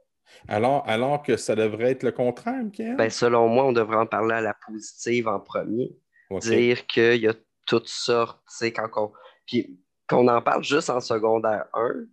[0.48, 2.98] Alors, alors que ça devrait être le contraire, Pierre?
[2.98, 5.96] Ben, selon moi, on devrait en parler à la positive en premier.
[6.42, 7.34] Dire qu'il y a
[7.68, 9.12] toutes sortes, tu sais, quand on...
[9.46, 12.06] Puis qu'on en parle juste en secondaire 1,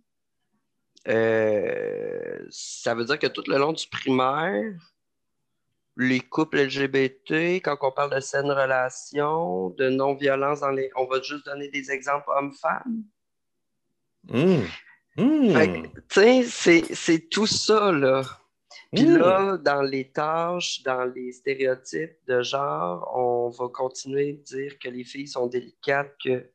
[1.07, 4.73] euh, ça veut dire que tout le long du primaire,
[5.97, 10.89] les couples LGBT, quand on parle de saine relation, de non-violence dans les.
[10.95, 13.03] On va juste donner des exemples hommes-femmes.
[14.29, 14.61] Mmh.
[15.17, 15.85] Mmh.
[16.09, 18.23] C'est tout ça, là.
[18.93, 24.79] Puis là, dans les tâches, dans les stéréotypes de genre, on va continuer de dire
[24.79, 26.49] que les filles sont délicates, que.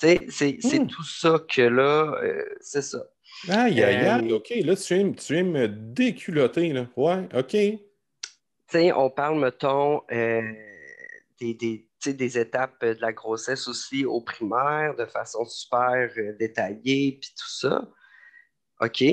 [0.00, 0.86] C'est hmm.
[0.86, 3.04] tout ça que là, euh, c'est ça.
[3.48, 4.52] Aïe, aïe, aïe, euh, OK.
[4.64, 6.86] Là, tu viens, tu viens me déculoter, là.
[6.96, 7.50] Ouais, OK.
[7.50, 7.78] Tu
[8.68, 10.42] sais, on parle, mettons, euh,
[11.38, 16.08] des, des, des, étapes de la grossesse aussi au primaire de façon super
[16.38, 17.88] détaillée, puis tout ça.
[18.80, 19.04] OK,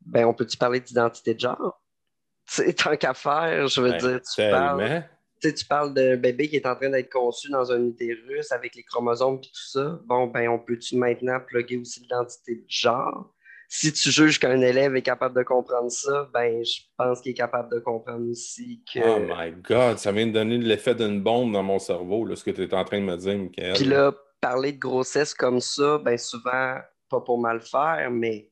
[0.00, 1.82] ben on peut-tu parler d'identité de genre?
[2.46, 5.04] sais, tant qu'à faire, je veux ben, dire, tu parles,
[5.40, 8.82] tu parles d'un bébé qui est en train d'être conçu dans un utérus avec les
[8.82, 10.00] chromosomes et tout ça.
[10.04, 13.32] Bon, ben, on peut-tu maintenant plugger aussi l'identité de genre?
[13.68, 17.36] Si tu juges qu'un élève est capable de comprendre ça, ben, je pense qu'il est
[17.36, 19.00] capable de comprendre aussi que.
[19.00, 22.44] Oh my God, ça vient de donner l'effet d'une bombe dans mon cerveau, là, ce
[22.44, 23.74] que tu es en train de me dire, Michael.
[23.74, 28.50] Puis là, parler de grossesse comme ça, ben, souvent, pas pour mal faire, mais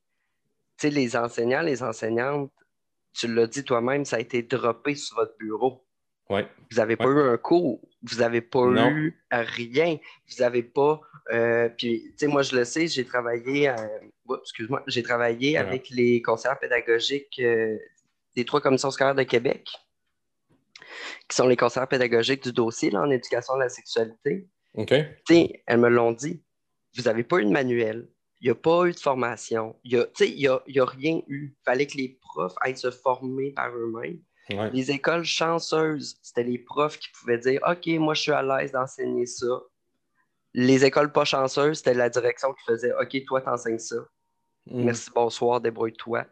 [0.79, 2.51] tu sais, les enseignants, les enseignantes,
[3.13, 5.87] tu l'as dit toi-même, ça a été droppé sur votre bureau.
[6.31, 6.47] Ouais.
[6.71, 11.01] Vous n'avez pas eu un cours, vous n'avez pas eu rien, vous n'avez pas.
[11.33, 13.73] Euh, puis, tu sais, moi, je le sais, j'ai travaillé,
[14.41, 17.77] excuse-moi, j'ai travaillé avec les conseillers pédagogiques euh,
[18.37, 19.69] des trois commissions scolaires de Québec,
[21.29, 24.49] qui sont les conseillers pédagogiques du dossier en éducation de la sexualité.
[24.75, 24.89] OK.
[24.89, 26.43] Tu sais, elles me l'ont dit.
[26.97, 28.09] Vous n'avez pas eu de manuel,
[28.41, 29.75] il n'y a pas eu de formation.
[29.85, 31.57] Il n'y a, a, rien eu.
[31.59, 34.21] Il fallait que les profs aillent se former par eux-mêmes.
[34.49, 38.73] Les écoles chanceuses, c'était les profs qui pouvaient dire OK, moi, je suis à l'aise
[38.73, 39.47] d'enseigner ça.
[40.53, 43.97] Les écoles pas chanceuses, c'était la direction qui faisait OK, toi, t'enseignes ça.
[44.67, 44.85] Mm.
[44.85, 46.27] Merci, bonsoir, débrouille-toi.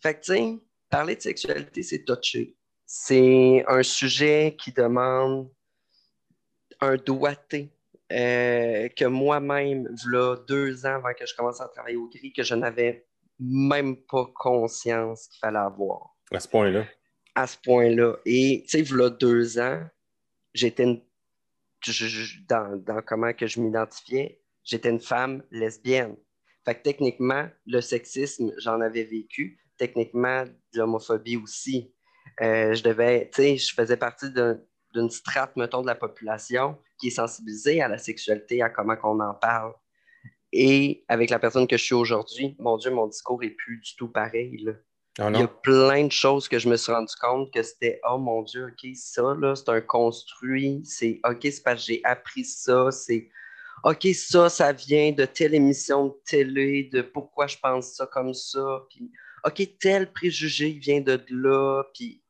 [0.00, 2.56] Fait que, tu sais, parler de sexualité, c'est touché.
[2.84, 5.50] C'est un sujet qui demande
[6.80, 7.72] un doigté
[8.12, 12.44] euh, que moi-même, là, deux ans avant que je commence à travailler au gris, que
[12.44, 13.06] je n'avais
[13.40, 16.15] même pas conscience qu'il fallait avoir.
[16.32, 16.86] À ce point-là.
[17.34, 18.16] À ce point-là.
[18.24, 19.82] Et, tu sais, là, deux ans,
[20.54, 21.02] j'étais une...
[22.48, 26.16] dans, dans, comment que je m'identifiais, j'étais une femme lesbienne.
[26.64, 29.60] Fait que techniquement, le sexisme, j'en avais vécu.
[29.78, 31.92] Techniquement, l'homophobie aussi.
[32.40, 37.08] Euh, je devais, tu sais, je faisais partie d'une strate, mettons, de la population qui
[37.08, 39.74] est sensibilisé à la sexualité, à comment qu'on en parle.
[40.52, 43.94] Et avec la personne que je suis aujourd'hui, mon Dieu, mon discours est plus du
[43.96, 44.66] tout pareil.
[45.18, 48.00] Ah Il y a plein de choses que je me suis rendu compte que c'était
[48.08, 50.82] Oh mon Dieu, OK, ça, là, c'est un construit.
[50.84, 52.90] C'est OK, c'est parce que j'ai appris ça.
[52.90, 53.30] C'est
[53.84, 58.34] OK, ça, ça vient de telle émission de télé, de pourquoi je pense ça comme
[58.34, 58.84] ça.
[58.90, 59.10] Puis
[59.44, 61.84] OK, tel préjugé vient de là.
[61.94, 62.22] Puis,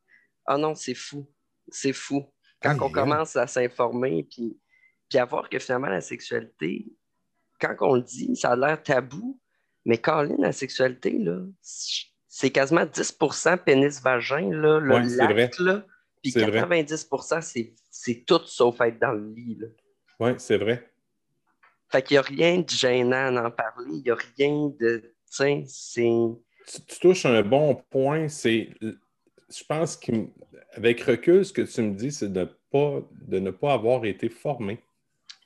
[0.45, 1.27] ah non, c'est fou.
[1.69, 2.25] C'est fou.
[2.63, 4.61] Quand on commence à s'informer, puis,
[5.09, 6.87] puis à voir que finalement la sexualité,
[7.61, 9.41] quand on le dit, ça a l'air tabou,
[9.85, 11.41] mais Caroline, la sexualité, là,
[12.39, 15.87] c'est quasiment 10% pénis-vagin, là, le lac, là,
[16.23, 19.59] puis 90% c'est tout sauf être dans le lit.
[20.21, 20.93] Oui, c'est vrai.
[21.89, 25.15] Fait qu'il n'y a rien de gênant à en parler, il n'y a rien de.
[25.35, 28.69] Tu Tu, touches un bon point, c'est.
[28.83, 33.73] Je pense qu'avec recul, ce que tu me dis, c'est de pas, de ne pas
[33.73, 34.85] avoir été formé.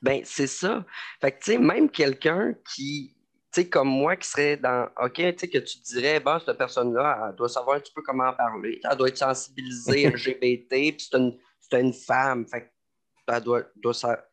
[0.03, 0.85] Ben, c'est ça.
[1.21, 3.15] Fait que, tu sais, même quelqu'un qui,
[3.53, 6.57] tu sais, comme moi, qui serait dans, OK, tu sais, que tu dirais, bon, cette
[6.57, 11.09] personne-là, elle doit savoir un petit peu comment parler, elle doit être sensibilisée LGBT, puis
[11.11, 11.37] c'est une,
[11.73, 12.73] une, femme, fait
[13.27, 14.25] elle doit, doit ça...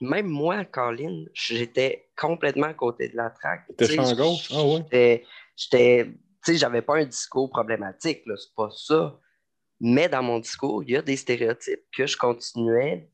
[0.00, 3.64] Même moi, Colin, j'étais complètement à côté de la traque.
[3.76, 4.48] T'es champ gauche?
[4.52, 5.24] Ah ouais?
[5.56, 6.06] J'étais,
[6.44, 9.18] tu sais, j'avais pas un discours problématique, là, c'est pas ça.
[9.80, 13.10] Mais dans mon discours, il y a des stéréotypes que je continuais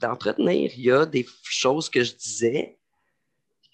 [0.00, 0.72] d'entretenir.
[0.76, 2.78] Il y a des choses que je disais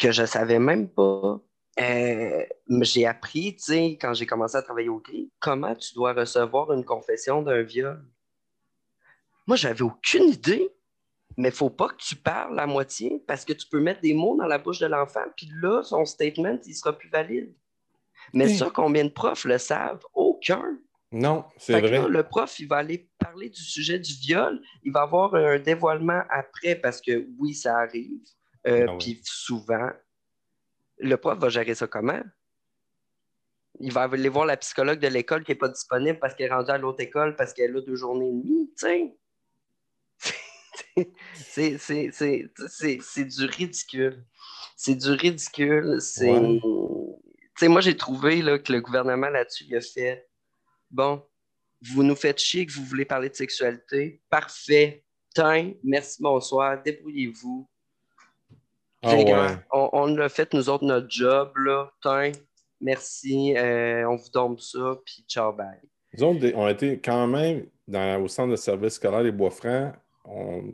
[0.00, 1.40] que je ne savais même pas.
[1.78, 2.44] Euh,
[2.80, 6.72] j'ai appris, tu sais, quand j'ai commencé à travailler au CRI, comment tu dois recevoir
[6.72, 8.04] une confession d'un viol.
[9.46, 10.68] Moi, j'avais aucune idée,
[11.36, 14.00] mais il ne faut pas que tu parles à moitié parce que tu peux mettre
[14.00, 17.54] des mots dans la bouche de l'enfant, puis là, son statement, il sera plus valide.
[18.32, 20.04] Mais ça, combien de profs le savent?
[20.14, 20.78] Aucun.
[21.12, 22.08] Non, c'est vrai.
[22.08, 24.60] le prof, il va aller parler du sujet du viol.
[24.84, 28.20] Il va avoir un dévoilement après parce que oui, ça arrive.
[28.66, 29.90] Euh, ah puis souvent,
[30.98, 32.20] le prof va gérer ça comment?
[33.78, 36.54] Il va aller voir la psychologue de l'école qui n'est pas disponible parce qu'elle est
[36.54, 38.70] rendue à l'autre école parce qu'elle a deux journées et demie.
[41.34, 44.24] C'est du ridicule.
[44.76, 46.00] C'est du ridicule.
[46.00, 46.60] C'est.
[47.62, 50.26] Moi, j'ai trouvé là, que le gouvernement là-dessus, il a fait
[50.90, 51.22] Bon,
[51.82, 54.20] vous nous faites chier que vous voulez parler de sexualité.
[54.28, 55.04] Parfait.
[55.34, 56.82] Tiens, merci, bonsoir.
[56.82, 57.68] Débrouillez-vous.
[59.02, 59.16] Ah
[59.72, 61.90] on, a fait, nous autres, notre job, là.
[62.02, 62.32] Tiens,
[62.80, 65.80] merci, euh, on vous donne ça, puis ciao, bye.
[66.12, 69.94] Nous autres, on a été quand même dans, au centre de service scolaire des Bois-Francs,
[70.24, 70.64] on,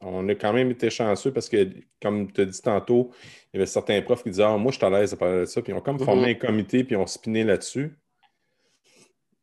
[0.00, 1.68] on, a quand même été chanceux parce que,
[2.00, 3.10] comme tu as dit tantôt,
[3.52, 5.40] il y avait certains profs qui disaient ah, Moi, je suis à l'aise de parler
[5.40, 5.62] de ça.
[5.62, 6.36] Puis ils ont comme formé mm-hmm.
[6.36, 7.96] un comité, puis on spiné là-dessus.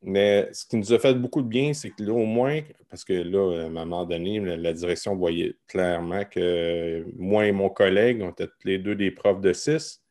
[0.01, 3.03] Mais ce qui nous a fait beaucoup de bien, c'est que là, au moins, parce
[3.03, 8.21] que là, à un moment donné, la, direction voyait clairement que moi et mon collègue,
[8.21, 10.01] on était tous les deux des profs de 6,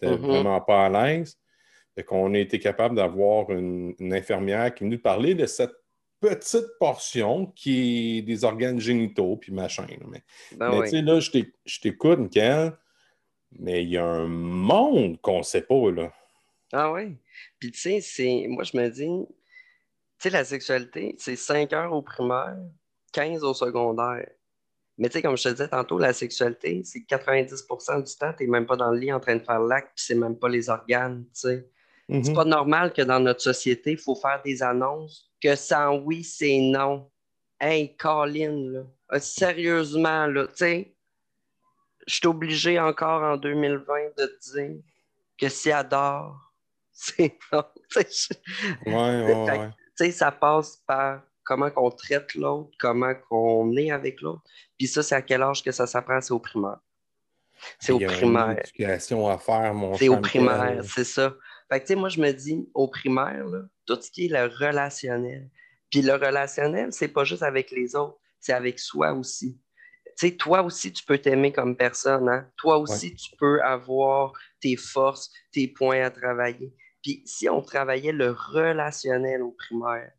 [0.00, 0.20] n'étaient mm-hmm.
[0.20, 1.38] vraiment pas à l'aise.
[1.96, 5.74] Fait qu'on a été capable d'avoir une, infirmière qui nous parlait de cette
[6.20, 9.86] petite portion qui est des organes génitaux, puis machin.
[10.08, 10.22] Mais,
[10.56, 12.74] ben tu sais, là, je t'écoute, Michael,
[13.58, 16.12] mais il y a un monde qu'on ne sait pas, là.
[16.72, 17.16] Ah oui?
[17.58, 18.46] Puis tu sais, c'est.
[18.48, 19.34] Moi, je me dis, tu
[20.18, 22.56] sais, la sexualité, c'est 5 heures au primaire,
[23.12, 24.28] 15 au secondaire.
[24.98, 28.44] Mais tu sais, comme je te disais tantôt, la sexualité, c'est 90% du temps, tu
[28.44, 30.48] n'es même pas dans le lit en train de faire l'acte, puis c'est même pas
[30.48, 31.68] les organes, tu sais.
[32.08, 32.34] C'est mhm.
[32.34, 36.58] pas normal que dans notre société, il faut faire des annonces que sans oui, c'est
[36.60, 37.10] non.
[37.58, 38.80] Hey, Colin, là,
[39.12, 40.94] euh, sérieusement, là, tu sais,
[42.06, 44.82] je suis obligé encore en 2020 de te dire
[45.38, 46.51] que si adore,
[46.92, 47.64] c'est non.
[48.86, 49.70] ouais, ouais, ouais.
[49.96, 54.42] Tu sais, ça passe par comment qu'on traite l'autre, comment qu'on est avec l'autre.
[54.78, 56.20] Puis ça, c'est à quel âge que ça s'apprend?
[56.20, 56.78] C'est au primaire.
[57.78, 58.58] C'est au primaire.
[58.58, 61.34] éducation à faire, mon C'est au primaire, c'est ça.
[61.70, 63.46] Fait que, tu sais, moi, je me dis, au primaire,
[63.86, 65.48] tout ce qui est le relationnel.
[65.90, 69.58] Puis le relationnel, c'est pas juste avec les autres, c'est avec soi aussi.
[70.18, 72.28] Tu sais, toi aussi, tu peux t'aimer comme personne.
[72.28, 72.46] Hein?
[72.56, 76.74] Toi aussi, tu peux avoir tes forces, tes points à travailler.
[77.02, 80.12] Puis si on travaillait le relationnel au primaire,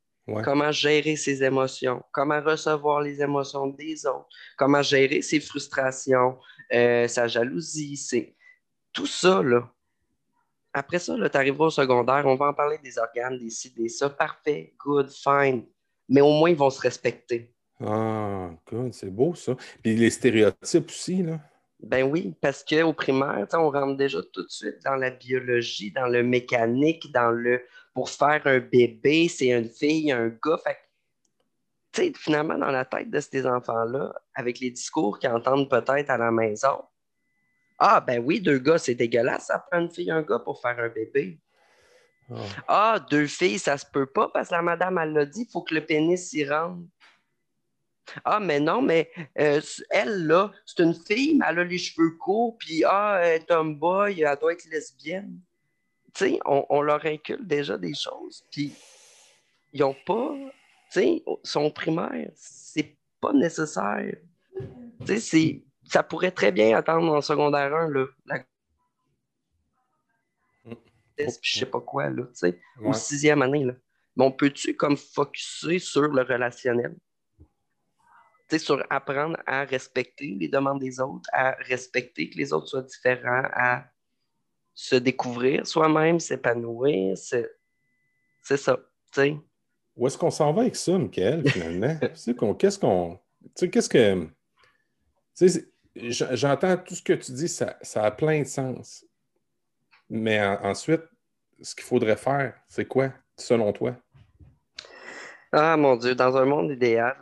[0.43, 4.27] comment gérer ses émotions, comment recevoir les émotions des autres,
[4.57, 6.37] comment gérer ses frustrations,
[6.73, 8.35] euh, sa jalousie, c'est
[8.91, 9.69] tout ça, là.
[10.73, 13.89] Après ça, tu arriveras au secondaire, on va en parler des organes, des ci, des
[13.89, 14.09] ça.
[14.09, 15.67] Parfait, good, fine.
[16.09, 17.52] Mais au moins, ils vont se respecter.
[17.81, 19.55] Ah, good, c'est beau ça.
[19.81, 21.39] Puis les stéréotypes aussi, là.
[21.79, 26.07] Ben oui, parce qu'au primaire, on rentre déjà tout de suite dans la biologie, dans
[26.07, 27.61] le mécanique, dans le
[27.93, 30.57] pour faire un bébé, c'est une fille, un gars.
[30.63, 30.77] Fait
[31.91, 36.09] tu sais, finalement, dans la tête de ces enfants-là, avec les discours qu'ils entendent peut-être
[36.09, 36.83] à la maison,
[37.77, 40.61] ah, ben oui, deux gars, c'est dégueulasse, ça prend une fille et un gars pour
[40.61, 41.39] faire un bébé.
[42.31, 42.35] Ah.
[42.67, 45.51] ah, deux filles, ça se peut pas parce que la madame, elle l'a dit, il
[45.51, 46.87] faut que le pénis s'y rende.
[48.25, 52.11] Ah, mais non, mais euh, elle, là, c'est une fille, mais elle a les cheveux
[52.17, 55.39] courts, puis ah, elle est tomboy, elle doit être lesbienne.
[56.13, 58.73] Tu sais, on, leur inculque déjà des choses, puis
[59.71, 60.35] ils n'ont pas,
[60.91, 64.15] tu sais, son primaire, c'est pas nécessaire.
[65.05, 68.37] Tu sais, ça pourrait très bien attendre en secondaire 1, là, la
[70.65, 70.75] mm.
[71.17, 73.73] je sais pas quoi, là, tu sais, ou sixième année, là.
[74.15, 76.95] Mais on peut-tu comme focuser sur le relationnel?
[78.59, 83.47] Sur apprendre à respecter les demandes des autres, à respecter que les autres soient différents,
[83.53, 83.85] à
[84.73, 87.17] se découvrir soi-même, s'épanouir.
[87.17, 88.77] C'est, ça.
[89.13, 89.37] sais.
[89.95, 91.97] Où est-ce qu'on s'en va avec ça, Michael, finalement?
[92.59, 93.19] qu'est-ce qu'on.
[93.55, 94.27] Qu'est-ce que.
[95.95, 99.05] J'entends tout ce que tu dis, ça, ça a plein de sens.
[100.09, 101.03] Mais ensuite,
[101.61, 103.95] ce qu'il faudrait faire, c'est quoi, selon toi?
[105.51, 107.15] Ah mon Dieu, dans un monde idéal,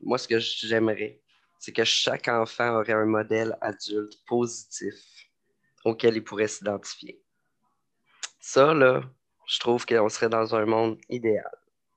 [0.00, 1.20] moi, ce que j'aimerais,
[1.58, 4.94] c'est que chaque enfant aurait un modèle adulte positif
[5.84, 7.20] auquel il pourrait s'identifier.
[8.40, 9.02] Ça, là,
[9.46, 11.50] je trouve qu'on serait dans un monde idéal.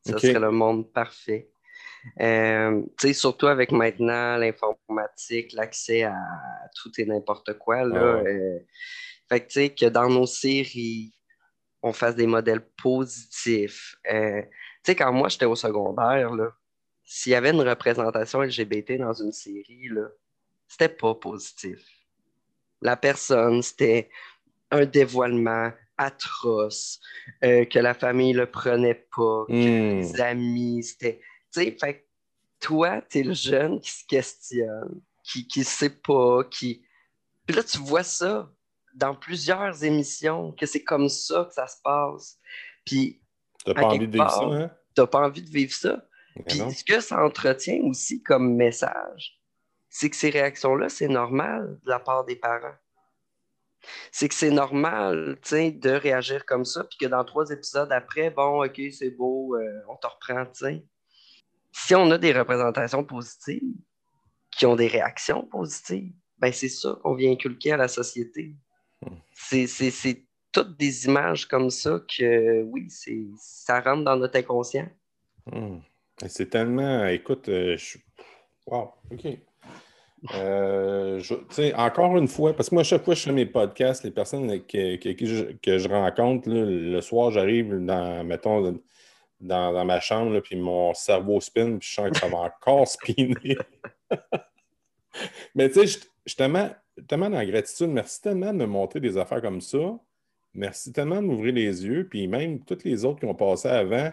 [0.06, 1.52] Ça serait le monde parfait.
[2.20, 6.18] Euh, tu sais, surtout avec maintenant l'informatique, l'accès à
[6.76, 7.84] tout et n'importe quoi.
[7.84, 8.60] Là, ah euh,
[9.30, 11.14] fait que, tu sais, que dans nos séries,
[11.84, 13.96] on fasse des modèles positifs.
[14.12, 14.50] Euh, tu
[14.84, 16.52] sais, quand moi, j'étais au secondaire, là,
[17.04, 20.08] s'il y avait une représentation LGBT dans une série, là,
[20.68, 21.80] c'était pas positif.
[22.82, 24.10] La personne, c'était
[24.72, 27.00] un dévoilement atroce,
[27.44, 30.00] euh, que la famille le prenait pas, que hmm.
[30.00, 31.20] les amis, c'était.
[31.54, 32.08] Tu sais, fait
[32.60, 36.86] toi, t'es le jeune qui se questionne, qui, qui sait pas, qui.
[37.46, 38.50] Puis là, tu vois ça
[38.94, 42.40] dans plusieurs émissions, que c'est comme ça que ça se passe.
[42.86, 43.22] Puis.
[43.66, 44.72] T'as pas envie de vivre ça, hein?
[44.96, 46.04] T'as pas envie de vivre ça.
[46.48, 49.40] Puis ce que ça entretient aussi comme message,
[49.90, 52.76] c'est que ces réactions-là, c'est normal de la part des parents.
[54.12, 58.64] C'est que c'est normal de réagir comme ça, puis que dans trois épisodes après, bon,
[58.64, 60.46] OK, c'est beau, euh, on te reprend.
[60.54, 60.86] sais.
[61.72, 63.74] Si on a des représentations positives,
[64.52, 68.54] qui ont des réactions positives, ben c'est ça qu'on vient inculquer à la société.
[69.02, 69.16] Hmm.
[69.34, 72.88] C'est toutes des images comme ça que, oui,
[73.38, 74.90] ça rentre dans notre inconscient.
[75.46, 75.80] Hmm.
[76.28, 77.06] C'est tellement.
[77.08, 77.98] Écoute, euh, je...
[78.68, 79.38] wow, OK.
[80.36, 81.20] Euh,
[81.76, 84.48] encore une fois, parce que moi, chaque fois que je fais mes podcasts, les personnes
[84.68, 88.80] que, je, rencontre, le soir, j'arrive dans, mettons,
[89.40, 93.58] dans, ma chambre, puis mon cerveau spin, puis je sens que ça va encore spinner.
[95.56, 96.70] Mais tu sais, je, tellement,
[97.08, 97.90] tellement dans la gratitude.
[97.90, 99.98] Merci tellement de me montrer des affaires comme ça.
[100.54, 104.12] Merci tellement de m'ouvrir les yeux, puis même toutes les autres qui ont passé avant.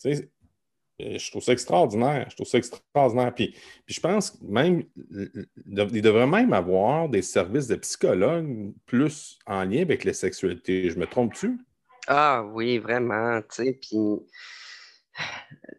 [0.00, 0.28] Tu sais,
[0.98, 2.26] je trouve ça extraordinaire.
[2.30, 3.34] Je trouve ça extraordinaire.
[3.34, 3.54] Puis,
[3.86, 9.82] puis je pense même, il devrait même avoir des services de psychologues plus en lien
[9.82, 10.90] avec la sexualité.
[10.90, 11.58] Je me trompe-tu?
[12.08, 13.40] Ah oui, vraiment.
[13.54, 13.98] Tu puis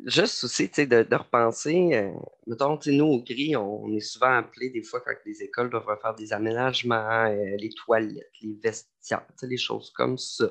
[0.05, 2.11] juste aussi, de, repenser, euh,
[2.47, 6.15] mettons, nous, au gris, on, est souvent appelés des fois quand les écoles doivent faire
[6.15, 10.49] des aménagements, euh, les toilettes, les vestiaires, les choses comme ça.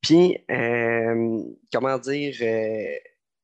[0.00, 1.42] Puis, euh,
[1.72, 2.94] comment dire, euh,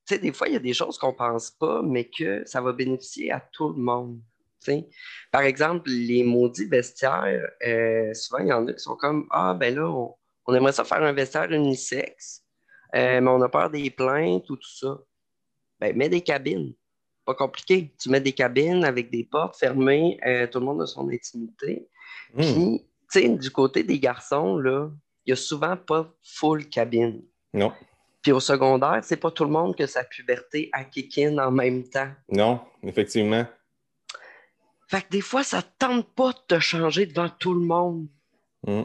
[0.06, 2.42] tu sais, des fois, il y a des choses qu'on ne pense pas, mais que
[2.46, 4.20] ça va bénéficier à tout le monde.
[4.60, 4.88] sais.
[5.30, 9.54] Par exemple, les maudits vestiaires, euh, souvent, il y en a qui sont comme Ah,
[9.58, 9.88] ben là,
[10.46, 12.44] on, aimerait ça faire un vestiaire unisexe,
[12.92, 15.00] mais on a peur des plaintes ou tout ça.
[15.80, 16.74] Ben, mets des cabines.
[17.24, 17.94] Pas compliqué.
[18.00, 20.18] Tu mets des cabines avec des portes fermées,
[20.52, 21.88] tout le monde a son intimité.
[22.34, 22.40] Hmm.
[22.40, 24.90] Puis, tu sais, du côté des garçons, là,
[25.24, 27.22] il n'y a souvent pas full cabine.
[27.52, 27.72] Non.
[28.22, 31.88] Puis au secondaire, c'est pas tout le monde que sa puberté a kick en même
[31.88, 32.10] temps.
[32.28, 33.44] Non, effectivement.
[34.88, 38.06] Fait que des fois, ça tente pas de te changer devant tout le monde.
[38.66, 38.82] Mm.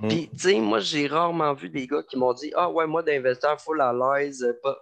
[0.00, 0.08] Mm.
[0.08, 3.02] Puis, tu sais, moi, j'ai rarement vu des gars qui m'ont dit Ah ouais, moi,
[3.02, 4.46] d'investisseur full à l'aise.
[4.62, 4.78] Pas...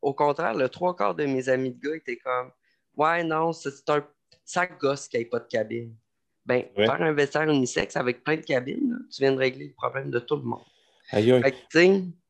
[0.00, 2.50] Au contraire, le trois quarts de mes amis de gars étaient comme
[2.96, 4.06] Ouais, non, c'est un
[4.44, 5.94] sac gosse qui n'a pas de cabine.
[6.44, 10.10] Ben, faire un vestiaire unisexe avec plein de cabines, tu viens de régler le problème
[10.10, 10.62] de tout le monde.
[11.10, 11.32] Aïe,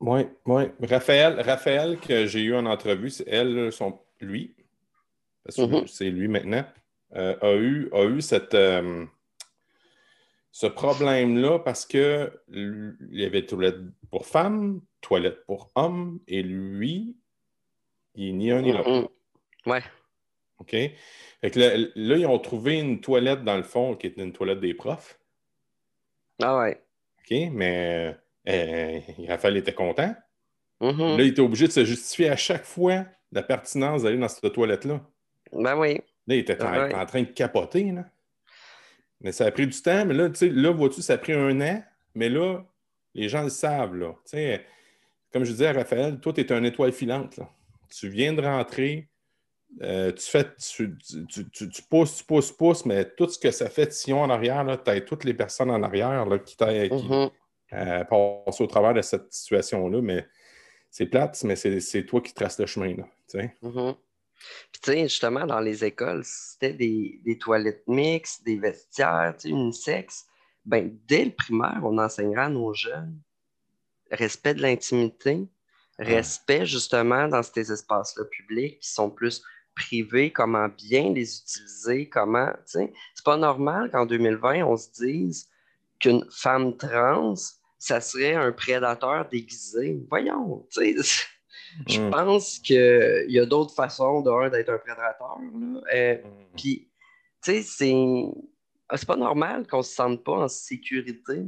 [0.00, 0.64] Oui, oui.
[0.82, 4.54] Raphaël, Raphaël, que j'ai eu en entrevue, c'est elle, son, lui,
[5.44, 5.86] parce que mm-hmm.
[5.86, 6.64] c'est lui maintenant,
[7.14, 9.04] euh, a, eu, a eu cette, euh,
[10.50, 12.30] ce problème-là parce qu'il
[13.10, 13.78] y avait toilette
[14.10, 17.16] pour femmes, toilette pour hommes, et lui,
[18.14, 18.90] il ni un ni l'autre.
[18.90, 19.70] Mm-hmm.
[19.70, 19.82] Ouais.
[20.62, 20.72] OK?
[21.42, 25.18] là, ils ont trouvé une toilette dans le fond qui était une toilette des profs.
[26.40, 26.80] Ah ouais.
[27.20, 28.16] OK, mais
[28.48, 30.14] euh, Raphaël était content.
[30.80, 31.16] Mm-hmm.
[31.16, 34.52] Là, il était obligé de se justifier à chaque fois la pertinence d'aller dans cette
[34.52, 35.00] toilette-là.
[35.52, 36.00] Ben oui.
[36.26, 37.92] Là, il était en, train de capoter.
[37.92, 38.04] Là.
[39.20, 40.04] Mais ça a pris du temps.
[40.04, 41.82] Mais là, tu sais, là, vois-tu, ça a pris un an.
[42.14, 42.64] Mais là,
[43.14, 43.94] les gens le savent.
[43.94, 44.12] Là.
[44.24, 44.64] Tu sais,
[45.32, 47.36] comme je disais à Raphaël, toi, tu es un étoile filante.
[47.36, 47.48] Là.
[47.90, 49.08] Tu viens de rentrer,
[49.80, 50.96] euh, tu fais, tu,
[51.26, 54.64] tu, pousses, tu pousses, pousses, mais tout ce que ça fait de sillon en arrière,
[54.84, 59.32] tu as toutes les personnes en arrière là, qui, euh, passent au travers de cette
[59.32, 60.02] situation-là.
[60.02, 60.26] Mais
[60.90, 62.94] c'est plate, mais c'est toi qui traces le chemin.
[62.96, 63.04] Là,
[63.34, 63.96] mm-hmm.
[64.72, 70.26] Puis, tu sais, justement, dans les écoles, c'était des, des, toilettes mixtes, des vestiaires, unisex.
[70.64, 73.18] Ben, dès le primaire, on enseignera à nos jeunes
[74.12, 75.48] respect de l'intimité,
[75.98, 79.42] respect justement dans ces espaces-là publics qui sont plus
[79.74, 84.90] privés, comment bien les utiliser, comment, tu sais, c'est pas normal qu'en 2020, on se
[84.90, 85.48] dise
[85.98, 87.34] qu'une femme trans,
[87.78, 90.00] ça serait un prédateur déguisé.
[90.08, 91.28] Voyons, tu sais,
[91.86, 92.10] je mm.
[92.10, 95.38] pense qu'il y a d'autres façons d'être un prédateur.
[95.94, 96.56] Euh, mm.
[96.56, 96.88] Puis,
[97.42, 97.94] tu sais, c'est,
[98.94, 101.46] c'est pas normal qu'on se sente pas en sécurité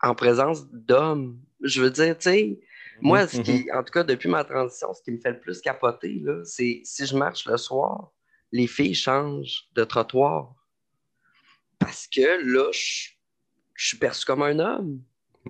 [0.00, 1.40] en présence d'hommes.
[1.60, 2.60] Je veux dire, tu sais,
[3.00, 3.78] moi, ce qui, mm-hmm.
[3.78, 7.06] en tout cas, depuis ma transition, ce qui me fait le plus capoter, c'est si
[7.06, 8.12] je marche le soir,
[8.52, 10.54] les filles changent de trottoir.
[11.78, 13.10] Parce que là, je,
[13.76, 15.02] suis perçu comme un homme.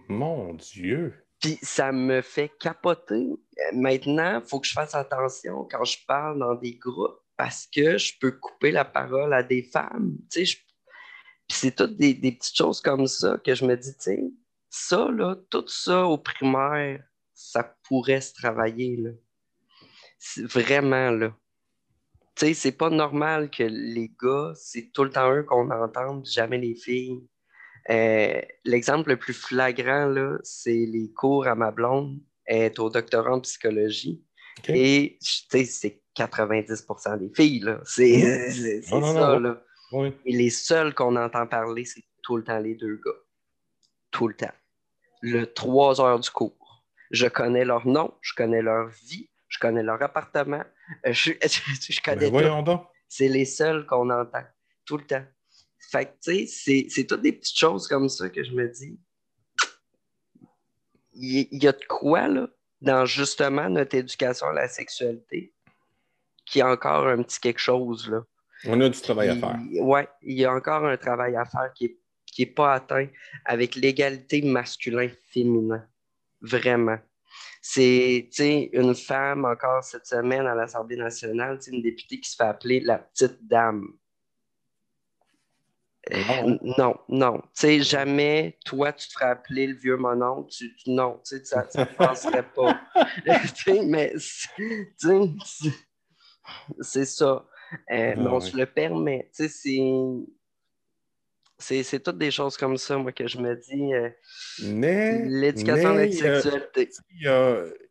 [0.08, 1.14] Mon Dieu!
[1.40, 3.28] Puis ça me fait capoter.
[3.72, 7.96] Maintenant, il faut que je fasse attention quand je parle dans des groupes parce que
[7.96, 10.16] je peux couper la parole à des femmes.
[10.30, 10.58] Tu sais,
[11.46, 14.24] Puis c'est toutes des, des, petites choses comme ça que je me dis, tu sais,
[14.68, 17.02] ça, là, tout ça au primaire,
[17.38, 18.96] ça pourrait se travailler.
[18.96, 19.10] Là.
[20.38, 21.32] Vraiment, là.
[22.34, 26.26] Tu sais, c'est pas normal que les gars, c'est tout le temps eux qu'on entende,
[26.26, 27.22] jamais les filles.
[27.90, 32.18] Euh, l'exemple le plus flagrant, là, c'est les cours à ma blonde.
[32.44, 34.20] Elle est au doctorat en psychologie.
[34.66, 37.80] Et, tu sais, c'est 90% des filles, là.
[37.84, 38.50] C'est
[38.82, 39.62] ça, là.
[40.26, 43.20] Et les seuls qu'on entend parler, c'est tout le temps les deux gars.
[44.10, 44.54] Tout le temps.
[45.22, 46.67] Le 3 heures du cours.
[47.10, 50.62] Je connais leur nom, je connais leur vie, je connais leur appartement.
[51.06, 51.32] Euh, je,
[52.04, 54.44] connais ben C'est les seuls qu'on entend
[54.84, 55.24] tout le temps.
[55.90, 58.98] Fait que, tu sais, c'est toutes des petites choses comme ça que je me dis.
[61.14, 62.46] Il y, a de quoi, là,
[62.80, 65.52] dans justement notre éducation à la sexualité,
[66.46, 68.22] qui a encore un petit quelque chose, là.
[68.66, 69.58] On a du travail à faire.
[69.80, 71.96] Oui, il y a encore un travail à faire qui n'est
[72.32, 73.08] qui est pas atteint
[73.44, 75.84] avec l'égalité masculin-féminin.
[76.40, 76.98] Vraiment.
[77.60, 78.28] C'est
[78.72, 82.98] une femme encore cette semaine à l'Assemblée nationale, une députée qui se fait appeler la
[82.98, 83.92] petite dame.
[86.10, 86.96] Non, non.
[87.08, 87.38] non.
[87.38, 90.44] Tu sais, jamais, toi, tu te ferais appeler le vieux monon.
[90.44, 92.80] Tu, non, tu sais, ça ne passerait pas.
[93.84, 94.14] mais,
[96.80, 97.46] c'est ça.
[97.90, 99.30] Euh, mais on se le permet.
[99.36, 99.70] Tu sais,
[101.58, 103.92] c'est c'est toutes des choses comme ça, moi, que je me dis.
[103.92, 104.10] Euh,
[105.26, 106.88] l'éducation à la sexualité.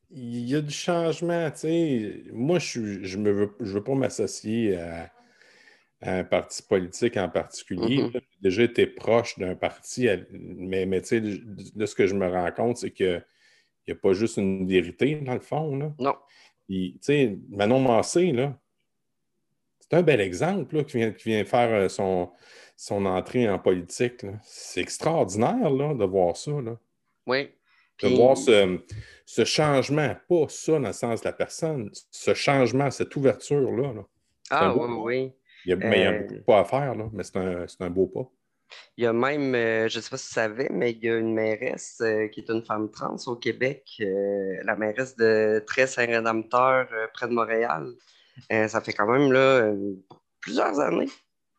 [0.10, 2.24] Il y, a, du changement, tu sais.
[2.32, 5.12] Moi, je ne veux, je veux pas m'associer à,
[6.02, 8.04] un parti politique en particulier.
[8.04, 8.12] Mm-hmm.
[8.14, 12.28] J'ai déjà été proche d'un parti, mais, mais tu sais, de ce que je me
[12.28, 13.22] rends compte, c'est qu'il
[13.86, 15.76] n'y a pas juste une vérité, dans le fond.
[15.76, 15.94] Là.
[16.00, 16.16] Non.
[16.70, 18.58] Tu sais, Manon Massé, là,
[19.80, 22.32] c'est un bel exemple là, qui, vient, qui vient faire euh, son
[22.78, 24.26] son entrée en politique.
[24.44, 26.52] C'est extraordinaire là, de voir ça.
[26.52, 26.78] Là.
[27.26, 27.50] Oui.
[28.04, 33.14] De voir ce, changement, pas ça dans le sens de la personne, ce changement, cette
[33.16, 33.94] ouverture-là.
[34.52, 35.32] Ah oui, oui.
[35.66, 37.38] Il y a, mais il y a euh, beaucoup pas à faire, là, mais c'est
[37.38, 38.30] un, un, beau pas.
[38.96, 41.10] Il y a même, euh, je ne sais pas si tu savais, mais il y
[41.10, 46.88] a une mairesse euh, qui est une femme trans au Québec, la mairesse de Très-Saint-Rédempteur,
[47.16, 47.92] près de Montréal.
[48.50, 49.74] ça fait quand même là,
[50.40, 51.10] plusieurs années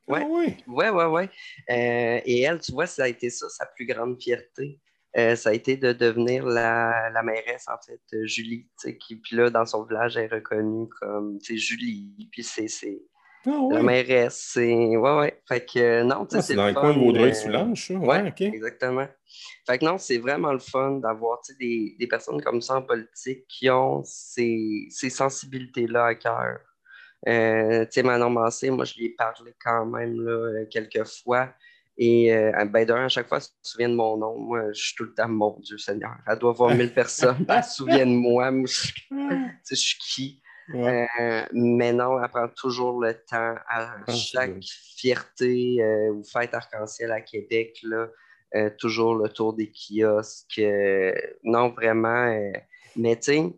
[0.09, 0.21] Ouais.
[0.23, 0.57] Ah oui.
[0.67, 1.31] Ouais, ouais, ouais.
[1.71, 4.81] Euh, et elle, tu vois, ça a été ça, sa plus grande fierté.
[5.17, 8.69] Euh, ça a été de devenir la, la mairesse, en fait, Julie.
[9.01, 12.29] Qui, puis là, dans son village, elle est reconnue comme Julie.
[12.31, 13.01] Puis c'est.
[13.47, 14.97] Ah, La mairesse, c'est.
[14.97, 15.43] Ouais, ouais.
[15.49, 16.55] Fait que non, tu sais, ah, c'est.
[16.55, 17.91] dans le, coin de Vaudreuil-Soulanges?
[17.93, 18.41] Ouais, OK.
[18.43, 19.07] Exactement.
[19.67, 23.47] Fait que non, c'est vraiment le fun d'avoir des, des personnes comme ça en politique
[23.49, 26.59] qui ont ces, ces sensibilités-là à cœur.
[27.27, 31.05] Euh, tu sais, Manon Massé, moi, je lui ai parlé quand même là, euh, quelques
[31.05, 31.53] fois.
[31.97, 34.39] Et euh, ben, d'un, à chaque fois, elle se souvient de mon nom.
[34.39, 36.17] Moi, je suis tout le temps, mon Dieu Seigneur.
[36.29, 37.45] Elle doit voir mille personnes.
[37.49, 38.51] Elle se souvient de moi.
[38.53, 38.93] moi je,
[39.69, 40.43] je suis qui?
[40.71, 47.23] mais non, elle prend toujours le temps à ah, chaque fierté ou fête arc-en-ciel à
[47.23, 48.07] Québec, là,
[48.79, 50.61] toujours le tour des kiosques.
[51.43, 52.39] non, vraiment.
[52.97, 53.53] mais tu sais,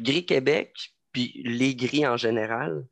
[0.00, 2.84] Gris Québec, puis les gris en général,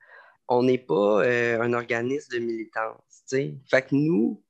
[0.49, 3.25] on n'est pas euh, un organisme de militance.
[3.27, 3.55] T'sais.
[3.71, 4.43] Fait que nous,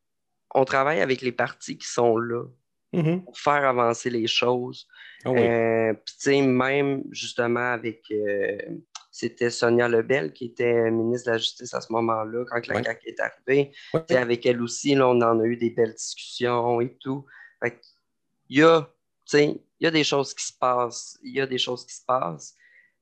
[0.55, 2.45] on travaille avec les partis qui sont là
[2.93, 3.25] mm-hmm.
[3.25, 4.87] pour faire avancer les choses.
[5.25, 5.41] Ah oui.
[5.41, 8.59] euh, puis même justement avec euh,
[9.11, 13.09] c'était Sonia Lebel qui était ministre de la Justice à ce moment-là, quand la CAQ
[13.09, 13.73] est arrivée.
[14.11, 17.27] Avec elle aussi, là, on en a eu des belles discussions et tout.
[17.61, 17.81] Fait
[18.49, 18.89] il y a,
[19.33, 21.19] il y a des choses qui se passent.
[21.25, 22.55] Il y a des choses qui se passent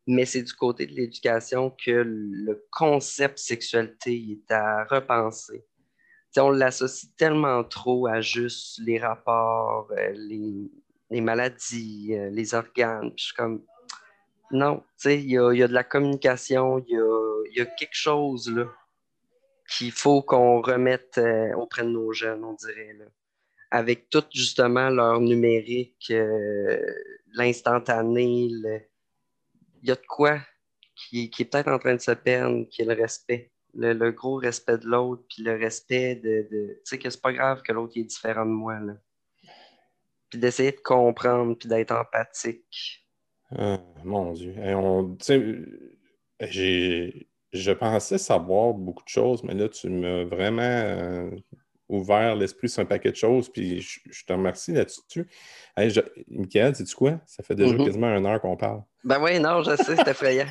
[0.07, 5.65] mais c'est du côté de l'éducation que le concept sexualité est à repenser.
[6.37, 10.13] on l'associe tellement trop à juste les rapports, euh,
[11.11, 13.13] les, maladies, euh, les organes.
[13.17, 13.63] Je suis comme,
[14.51, 17.95] non, il y a, y a, de la communication, il y a, y a, quelque
[17.95, 18.67] chose là
[19.69, 22.97] qu'il faut qu'on remette euh, auprès de nos jeunes, on dirait.
[23.71, 26.13] Avec tout justement leur numérique,
[27.33, 28.81] l'instantané, le
[29.89, 30.41] y a de quoi
[30.95, 33.51] qui, est peut-être en train de se perdre, qui est le respect.
[33.75, 36.47] Le, gros respect de l'autre, puis le respect de.
[36.51, 38.79] tu sais, que c'est pas grave que l'autre est différent de moi.
[38.79, 38.95] Là.
[40.29, 43.07] Puis d'essayer de comprendre, puis d'être empathique.
[43.57, 44.55] Ah, mon Dieu.
[44.59, 45.17] on,
[46.41, 51.31] j'ai, je pensais savoir beaucoup de choses, mais là, tu m'as vraiment euh,
[51.93, 55.29] ouvert l'esprit sur un paquet de choses, puis je, te remercie là-dessus.
[55.77, 56.01] Hey, je...
[56.29, 57.21] Michael, sais-tu quoi?
[57.27, 57.85] Ça fait déjà mm-hmm.
[57.85, 58.83] quasiment une heure qu'on parle.
[59.05, 60.47] Ben oui, non, je sais, c'est effrayant.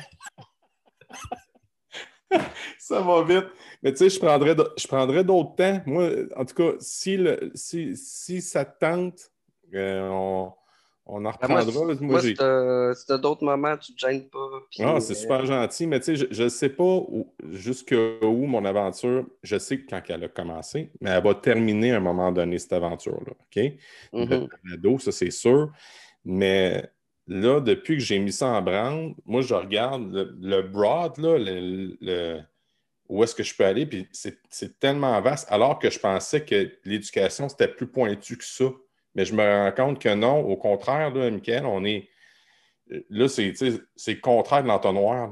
[2.78, 3.46] ça va vite.
[3.82, 5.80] Mais tu sais, je prendrais, je prendrais d'autres temps.
[5.86, 9.30] Moi, en tout cas, si, le, si, si ça te tente,
[9.74, 10.52] euh, on,
[11.06, 11.94] on en ben, reprendra.
[12.00, 14.48] moi, si tu as, d'autres moments, tu ne te gênes pas.
[14.80, 17.00] Ah, c'est super euh, gentil, mais tu sais, je ne sais pas
[17.50, 22.00] jusqu'où mon aventure, je sais quand elle a commencé, mais elle va terminer à un
[22.00, 23.32] moment donné, cette aventure-là.
[23.32, 23.72] OK?
[24.12, 25.72] Mm ça, c'est sûr.
[26.24, 26.88] Mais
[27.26, 32.40] là, depuis que j'ai mis ça en branle, moi, je regarde le, broad, là, le,
[33.08, 36.70] où est-ce que je peux aller, puis c'est tellement vaste, alors que je pensais que
[36.84, 38.66] l'éducation, c'était plus pointu que ça.
[39.14, 42.08] Mais je me rends compte que non, au contraire, là, Michael, on est.
[43.10, 45.30] Là, c'est le contraire de l'entonnoir.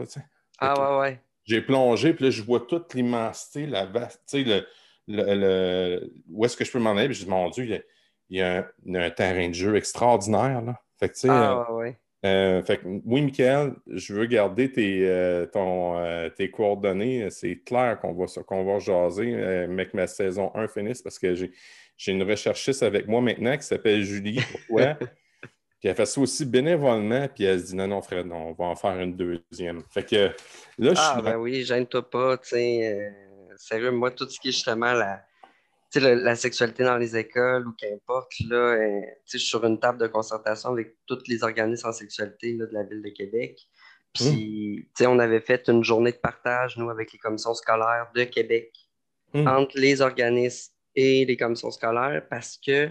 [0.58, 1.20] Ah ouais, ouais.
[1.44, 4.64] J'ai plongé, puis là, je vois toute l'immensité, la vaste, tu sais,
[5.08, 7.08] le, où est-ce que je peux m'en aller?
[7.08, 7.82] Puis je dis, mon Dieu,
[8.28, 10.80] il y a, un, terrain de jeu extraordinaire, là.
[10.98, 11.98] Fait que, ah, euh, ouais.
[12.26, 15.96] Euh, fait que, oui, Michael, je veux garder tes, euh, ton,
[16.36, 17.30] tes coordonnées.
[17.30, 21.34] C'est clair qu'on va, qu'on va jaser, mais que ma saison 1 finisse parce que
[21.34, 21.50] j'ai,
[22.00, 24.40] j'ai une recherchiste avec moi maintenant qui s'appelle Julie.
[24.50, 24.94] Pourquoi?
[25.80, 28.52] Puis elle fait ça aussi bénévolement, puis elle se dit non, non, Fred, non, on
[28.52, 29.80] va en faire une deuxième.
[29.88, 30.30] Fait que
[30.76, 31.22] là, je ah, suis.
[31.22, 32.92] ben oui, gêne-toi pas, tu sais.
[32.92, 35.24] Euh, sérieux, moi, tout ce qui est justement la,
[35.94, 40.06] la sexualité dans les écoles ou qu'importe, là, euh, je suis sur une table de
[40.06, 43.58] concertation avec tous les organismes en sexualité de la Ville de Québec.
[44.12, 45.06] Puis, mmh.
[45.06, 48.70] on avait fait une journée de partage, nous, avec les commissions scolaires de Québec,
[49.32, 49.48] mmh.
[49.48, 52.90] entre les organismes et les commissions scolaires, parce que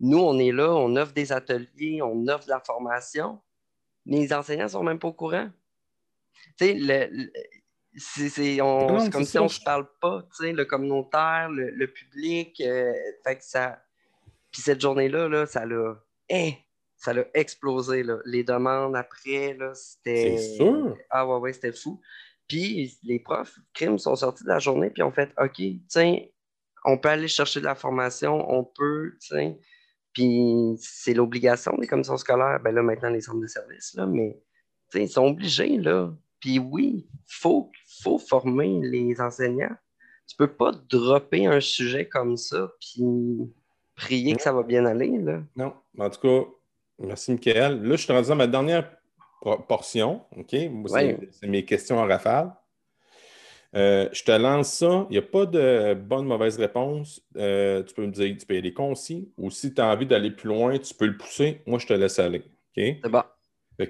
[0.00, 3.40] nous, on est là, on offre des ateliers, on offre de la formation,
[4.06, 5.48] mais les enseignants ne sont même pas au courant.
[6.58, 7.30] Tu sais,
[7.96, 12.60] c'est comme si on ne se parle pas, tu sais, le communautaire, le, public.
[12.60, 12.92] Euh,
[13.24, 13.82] fait que ça.
[14.52, 15.96] Puis cette journée-là, là, ça l'a.
[16.30, 16.52] Hein,
[16.96, 18.02] ça l'a explosé.
[18.02, 18.18] Là.
[18.24, 20.36] Les demandes après, c'était.
[20.38, 20.96] C'est sûr.
[21.10, 22.00] Ah ouais, ouais, c'était fou.
[22.46, 26.18] Puis les profs crime sont sortis de la journée, puis ont fait OK, tiens,
[26.84, 29.54] on peut aller chercher de la formation, on peut, tiens.
[30.12, 34.38] Puis c'est l'obligation des commissions scolaires, ben là, maintenant, les centres de services, là, mais
[34.94, 36.12] ils sont obligés, là.
[36.40, 37.70] Puis oui, il faut,
[38.02, 39.74] faut former les enseignants.
[40.26, 43.02] Tu peux pas dropper un sujet comme ça, puis
[43.96, 45.42] prier que ça va bien aller, là.
[45.56, 46.48] Non, en tout cas,
[46.98, 47.82] merci, Michael.
[47.82, 48.90] Là, je suis rendu à ma dernière
[49.68, 50.50] portion, OK?
[50.50, 52.52] C'est mes questions en rafale.
[53.74, 55.06] Euh, je te lance ça.
[55.10, 57.22] Il n'y a pas de bonne ou mauvaise réponse.
[57.36, 59.30] Euh, tu peux me dire, tu peux aller concis.
[59.36, 61.60] Ou si tu as envie d'aller plus loin, tu peux le pousser.
[61.66, 62.42] Moi, je te laisse aller.
[62.74, 63.22] C'est bon.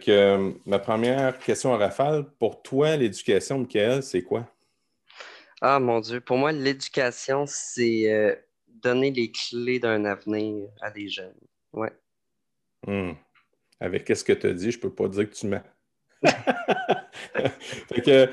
[0.08, 4.46] Euh, ma première question à rafale, pour toi, l'éducation, Michael, c'est quoi?
[5.60, 11.34] Ah mon Dieu, pour moi, l'éducation, c'est donner les clés d'un avenir à des jeunes.
[11.72, 11.92] Ouais.
[12.86, 13.12] Hmm.
[13.80, 15.62] Avec ce que tu as dit, je ne peux pas dire que tu mets.
[17.88, 18.30] fait que,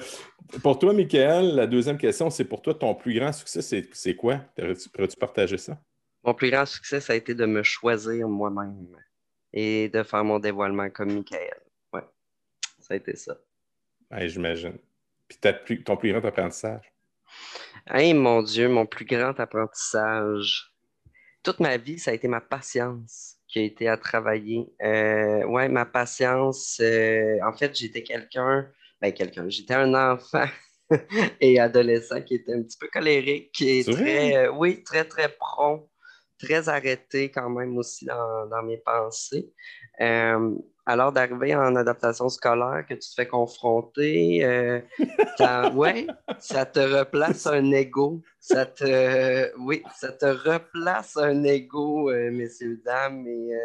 [0.61, 3.61] pour toi, Michael, la deuxième question, c'est pour toi, ton plus grand succès,
[3.91, 4.38] c'est quoi?
[4.93, 5.77] Pourrais-tu partager ça?
[6.23, 8.95] Mon plus grand succès, ça a été de me choisir moi-même
[9.53, 11.61] et de faire mon dévoilement comme Michael.
[11.93, 12.03] Ouais,
[12.79, 13.38] ça a été ça.
[14.11, 14.77] J'imagine.
[15.27, 16.91] Puis ton plus grand apprentissage?
[17.88, 20.71] Hey, mon Dieu, mon plus grand apprentissage.
[21.43, 24.67] Toute ma vie, ça a été ma patience qui a été à travailler.
[24.83, 26.77] Euh, ouais, ma patience.
[26.81, 28.67] Euh, en fait, j'étais quelqu'un
[29.01, 29.47] ben, quelqu'un.
[29.47, 30.43] J'étais un enfant
[31.39, 35.29] et adolescent qui était un petit peu colérique, qui est très, euh, oui, très, très
[35.29, 35.89] prompt,
[36.37, 39.53] très arrêté quand même aussi dans, dans mes pensées.
[40.88, 44.79] Alors d'arriver en adaptation scolaire, que tu te fais confronter, euh,
[45.73, 46.05] ouais,
[46.39, 48.21] ça te replace un ego.
[48.39, 53.25] Ça te, oui, ça te replace un ego, euh, messieurs, dames.
[53.25, 53.55] Et,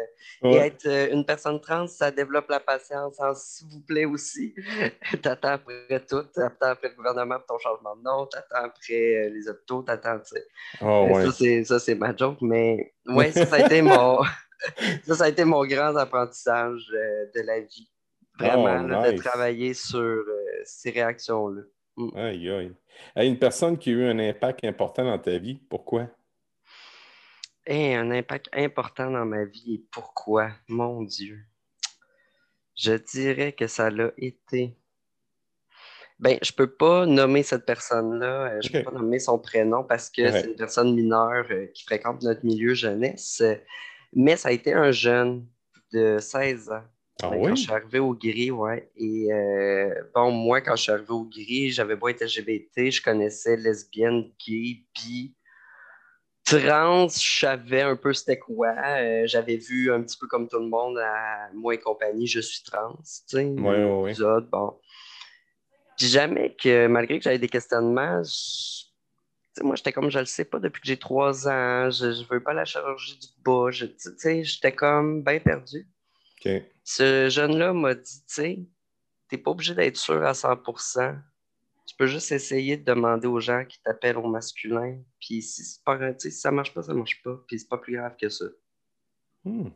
[0.43, 4.55] euh, être une personne trans, ça développe la patience, s'il vous plaît aussi.
[5.21, 9.47] t'attends après tout, t'attends après le gouvernement pour ton changement de nom, t'attends après les
[9.47, 10.47] hôpitaux, t'attends, tu sais.
[10.81, 11.07] Oh,
[11.65, 14.21] Ça, c'est ma joke, mais ouais, ça, ça a été mon
[15.03, 17.89] ça, ça a été mon grand apprentissage euh, de la vie.
[18.39, 21.61] Vraiment, oh, de travailler sur euh, ces réactions-là.
[21.97, 22.17] Mm.
[22.17, 22.71] Aïe, aïe.
[23.15, 26.07] Une personne qui a eu un impact important dans ta vie, pourquoi?
[27.67, 30.49] un impact important dans ma vie et pourquoi?
[30.67, 31.39] Mon Dieu.
[32.75, 34.75] Je dirais que ça l'a été.
[36.19, 39.83] Ben, je peux pas nommer cette personne-là, euh, je ne peux pas nommer son prénom
[39.83, 43.41] parce que c'est une personne mineure qui fréquente notre milieu jeunesse.
[44.13, 45.45] Mais ça a été un jeune
[45.93, 46.83] de 16 ans.
[47.23, 48.91] Ah ben, quand je suis arrivé au gris, ouais.
[48.95, 53.01] Et euh, bon, moi, quand je suis arrivé au gris, j'avais beau être LGBT, je
[53.01, 55.35] connaissais lesbienne, gay, bi,
[56.43, 58.69] trans, je savais un peu c'était quoi.
[58.69, 62.39] Euh, j'avais vu un petit peu comme tout le monde à moi et compagnie, je
[62.39, 63.45] suis trans, tu sais.
[63.45, 64.13] Ouais, ouais,
[64.51, 64.79] bon.
[65.97, 68.23] Puis jamais que, malgré que j'avais des questionnements,
[69.59, 72.41] moi, j'étais comme, je le sais pas depuis que j'ai trois ans, je, ne veux
[72.41, 73.69] pas la chirurgie du bas.
[73.71, 75.87] J'étais comme bien perdu.
[76.83, 78.59] Ce jeune-là m'a dit, tu sais,
[79.27, 80.57] t'es pas obligé d'être sûr à 100
[81.85, 84.99] Tu peux juste essayer de demander aux gens qui t'appellent au masculin.
[85.19, 87.39] Puis si, pas, si ça marche pas, ça marche pas.
[87.47, 88.45] Puis c'est pas plus grave que ça.
[89.43, 89.69] Hmm.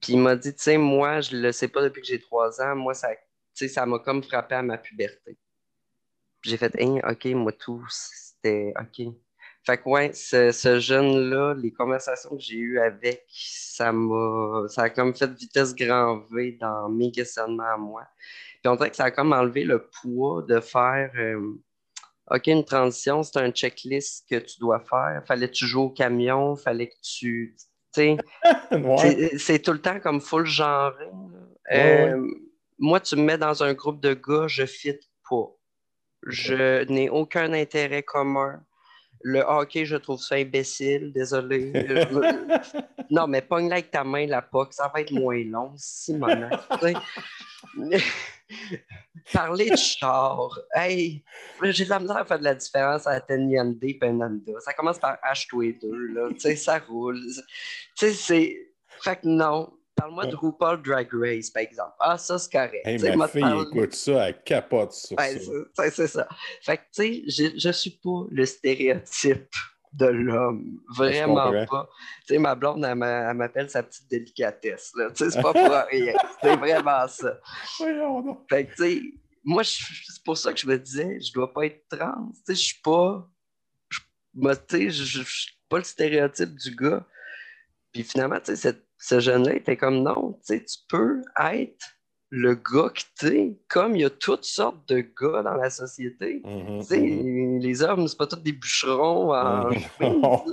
[0.00, 2.60] Puis il m'a dit, tu sais, moi, je le sais pas depuis que j'ai trois
[2.60, 2.74] ans.
[2.74, 3.10] Moi, ça
[3.54, 5.36] ça m'a comme frappé à ma puberté.
[6.42, 7.84] J'ai fait, hein, OK, moi, tout,
[8.42, 9.14] c'était OK.
[9.62, 14.90] Fait que, ouais, ce, jeune-là, les conversations que j'ai eues avec, ça m'a, ça a
[14.90, 18.04] comme fait vitesse grand V dans mes questionnements à moi.
[18.62, 21.60] Puis on dirait que ça a comme enlevé le poids de faire euh,
[22.30, 25.22] OK, une transition, c'est un checklist que tu dois faire.
[25.26, 27.56] Fallait que tu joues au camion, fallait que tu.
[27.92, 28.16] tu sais,
[29.38, 30.94] C'est tout le temps comme full genre.
[31.72, 32.26] Euh,
[32.78, 35.50] moi, tu me mets dans un groupe de gars, je fit pas.
[36.26, 38.62] Je n'ai aucun intérêt commun.
[39.22, 41.72] Le hockey, je trouve ça imbécile, désolé.
[43.10, 46.14] non, mais pogne-la avec ta main, la POC, ça va être moins long, si
[49.32, 50.58] Parler de char.
[50.74, 51.22] Hey,
[51.62, 54.52] j'ai de la misère à faire de la différence un Hyundai et Honda.
[54.60, 56.28] Ça commence par H, 2 là.
[56.32, 57.20] Tu sais, ça roule.
[57.96, 58.56] Tu sais, c'est.
[59.02, 61.92] Fait que non, Parle-moi de RuPaul Drag Race, par exemple.
[62.00, 62.86] Ah, ça, c'est correct.
[62.86, 65.38] Hey, ma fille écoute ça, elle capote sur ouais,
[65.74, 65.90] ça.
[65.90, 66.28] C'est ça.
[66.62, 69.54] Fait que, tu sais, je ne suis pas le stéréotype
[69.92, 70.80] de l'homme.
[70.96, 71.88] Vraiment pas.
[72.26, 74.92] Tu sais, ma blonde, elle m'appelle sa petite délicatesse.
[74.92, 76.14] Tu sais, c'est pas pour rien.
[76.42, 77.38] C'est vraiment ça.
[78.48, 79.02] fait que, tu sais,
[79.42, 82.30] moi, c'est pour ça que je me disais, je dois pas être trans.
[82.46, 83.28] Tu sais, je suis pas...
[84.68, 87.04] Tu sais, je suis pas le stéréotype du gars.
[87.92, 91.86] Puis finalement, tu sais, cette ce jeune-là était comme non, tu sais, tu peux être
[92.32, 95.68] le gars que tu es, comme il y a toutes sortes de gars dans la
[95.68, 96.40] société.
[96.44, 97.60] Mm-hmm, tu sais, mm-hmm.
[97.60, 99.70] Les hommes, c'est pas tous des bûcherons en
[100.00, 100.44] non.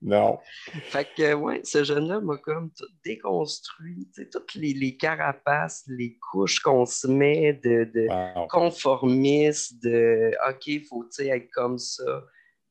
[0.00, 0.38] non.
[0.84, 5.82] Fait que, ouais, ce jeune-là m'a comme tout déconstruit, tu sais, toutes les, les, carapaces,
[5.86, 12.24] les couches qu'on se met de, de conformisme, de OK, il faut être comme ça.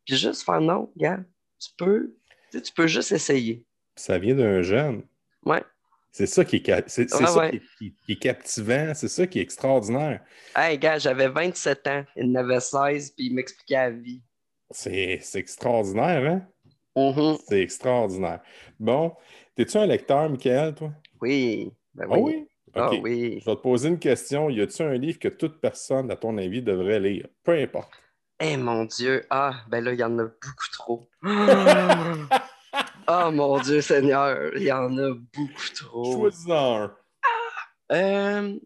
[0.05, 1.19] Puis juste faire non, gars,
[1.59, 2.15] tu peux,
[2.51, 3.63] tu peux juste essayer
[4.01, 5.03] ça vient d'un jeune.
[5.45, 5.63] Ouais.
[6.11, 10.21] C'est ça, qui est, c'est, ça qui, est captivant, c'est ça qui est extraordinaire.
[10.55, 14.21] Hey, gars, j'avais 27 ans, il en avait 16, puis il m'expliquait la vie.
[14.71, 16.41] C'est, extraordinaire, hein?
[16.97, 17.39] Mm-hmm.
[17.47, 18.41] C'est extraordinaire.
[18.77, 19.13] Bon,
[19.55, 20.91] es-tu un lecteur, Michael, toi?
[21.21, 21.71] Oui.
[21.93, 22.45] Ben ah oui?
[22.73, 22.99] Ah oui?
[23.01, 23.39] oui.
[23.39, 24.49] Je vais te poser une question.
[24.49, 27.27] Y a-tu un livre que toute personne, à ton avis, devrait lire?
[27.43, 27.91] Peu importe.
[28.41, 29.23] Eh mon Dieu.
[29.29, 31.09] Ah, ben là, il y en a beaucoup trop.
[33.13, 36.13] Oh mon Dieu Seigneur, il y en a beaucoup trop.
[36.13, 36.95] Choisis-en un.
[37.91, 38.59] Euh,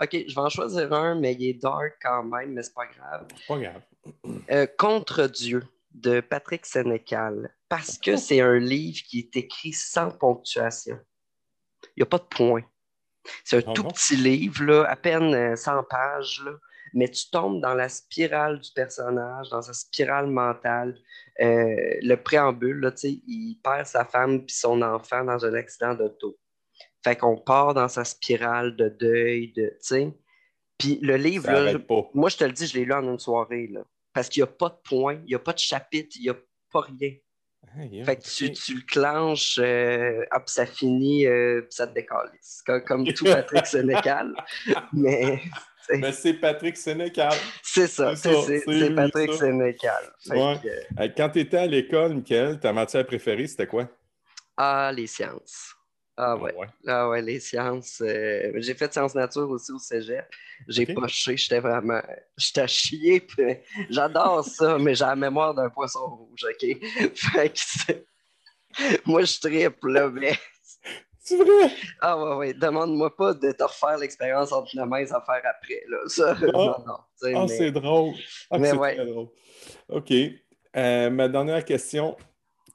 [0.00, 2.86] ok, je vais en choisir un, mais il est dark quand même, mais c'est pas
[2.86, 3.26] grave.
[3.46, 3.82] Pas grave.
[4.50, 10.10] Euh, Contre Dieu de Patrick Sénécal, parce que c'est un livre qui est écrit sans
[10.10, 10.98] ponctuation.
[11.88, 12.62] Il n'y a pas de point.
[13.44, 16.52] C'est un ah tout petit livre, là, à peine 100 euh, pages, là,
[16.94, 20.98] mais tu tombes dans la spirale du personnage, dans sa spirale mentale.
[21.40, 26.38] Euh, le préambule, là, il perd sa femme puis son enfant dans un accident d'auto.
[27.02, 29.74] Fait qu'on part dans sa spirale de deuil, de,
[30.78, 31.48] Puis le livre,
[32.14, 33.82] moi, je te le dis, je l'ai lu en une soirée, là,
[34.12, 36.30] parce qu'il n'y a pas de point, il n'y a pas de chapitre, il n'y
[36.30, 36.36] a
[36.72, 37.12] pas rien.
[37.72, 42.32] Ah, fait que tu, tu, le clenches, euh, hop, ça finit, euh, ça te décale.
[42.66, 44.34] Comme, comme tout Patrick Sénécal.
[44.92, 45.40] mais
[45.98, 47.32] mais c'est Patrick Sénécal.
[47.62, 50.12] C'est ça, c'est Patrick Sénécal.
[51.16, 53.88] Quand tu étais à l'école, Michael, ta matière préférée, c'était quoi?
[54.56, 55.74] Ah, les sciences.
[56.22, 56.54] Ah, ouais.
[56.86, 58.02] Ah ouais, les sciences.
[58.04, 60.26] Euh, j'ai fait sciences nature aussi au cégep.
[60.68, 62.02] J'ai pas poché, j'étais vraiment.
[62.36, 63.26] J'étais chier.
[63.88, 66.76] J'adore ça, mais j'ai la mémoire d'un poisson rouge, OK?
[67.14, 68.04] Fait que
[69.06, 70.38] Moi, je triple, mais
[71.30, 71.70] c'est vrai?
[72.00, 72.54] Ah ouais, ouais.
[72.54, 75.82] Demande-moi pas de te refaire l'expérience entre la main à faire après.
[75.88, 75.98] Là.
[76.06, 76.98] Ça, ah, non, non.
[77.34, 78.14] Ah, c'est drôle.
[78.50, 79.28] Ah, c'est très drôle.
[79.88, 80.12] OK.
[80.76, 82.16] Euh, ma dernière question.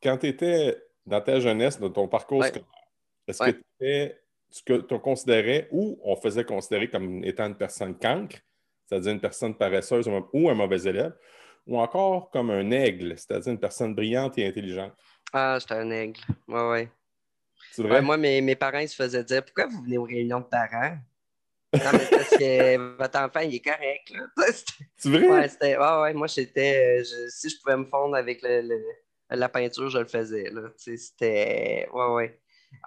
[0.02, 2.66] Quand tu étais dans ta jeunesse, dans ton parcours scolaire,
[3.28, 3.44] est-ce
[4.64, 8.38] que tu te considérais ou on faisait considérer comme étant une personne cancre,
[8.86, 11.14] c'est-à-dire une personne paresseuse ou un mauvais élève,
[11.68, 14.94] ou encore comme un aigle, c'est-à-dire une personne brillante et intelligente?
[15.34, 16.22] Ah, j'étais un aigle.
[16.48, 16.90] Ouais, ouais
[17.80, 20.98] moi, mes, mes, parents se faisaient dire Pourquoi vous venez aux réunions de parents?
[21.74, 24.14] Non, mais parce que votre enfant, il est correct.
[24.98, 25.28] C'est vrai?
[25.28, 27.04] Ouais, c'était, ouais, moi, j'étais.
[27.30, 28.82] si je pouvais me fondre avec le,
[29.30, 30.50] la peinture, je le faisais.
[30.52, 30.70] Là.
[30.78, 31.88] C'était.
[31.94, 32.40] Ouais, ouais.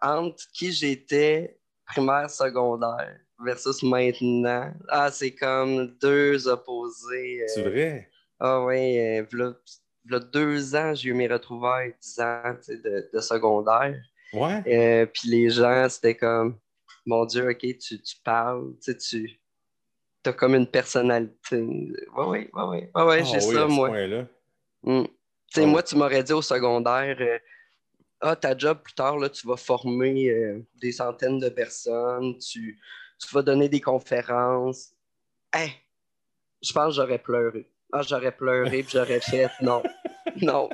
[0.02, 7.42] Entre qui j'étais, primaire, secondaire, versus maintenant, ah, c'est comme deux opposés.
[7.42, 8.10] Euh, c'est vrai?
[8.40, 8.98] Ah, oui.
[8.98, 9.24] Euh,
[10.04, 13.96] là, deux ans, j'ai eu mes retrouvailles, dix ans de, de secondaire.
[14.32, 14.62] Ouais.
[14.66, 16.58] Euh, puis les gens, c'était comme,
[17.06, 19.24] mon Dieu, OK, tu, tu parles, tu sais,
[20.22, 21.36] tu as comme une personnalité.
[21.52, 23.90] Oui, oui, oui, ouais, ouais, ouais, j'ai ah ça, moi.
[24.82, 25.04] Mm.
[25.04, 25.10] Tu
[25.60, 27.38] sais, moi, tu m'aurais dit au secondaire, euh,
[28.20, 32.78] ah, ta job plus tard, là, tu vas former euh, des centaines de personnes, tu,
[33.18, 34.92] tu vas donner des conférences.
[35.52, 35.70] Hey,
[36.62, 37.70] je pense que j'aurais pleuré.
[37.92, 39.82] Ah, j'aurais pleuré, puis j'aurais fait non,
[40.42, 40.68] non.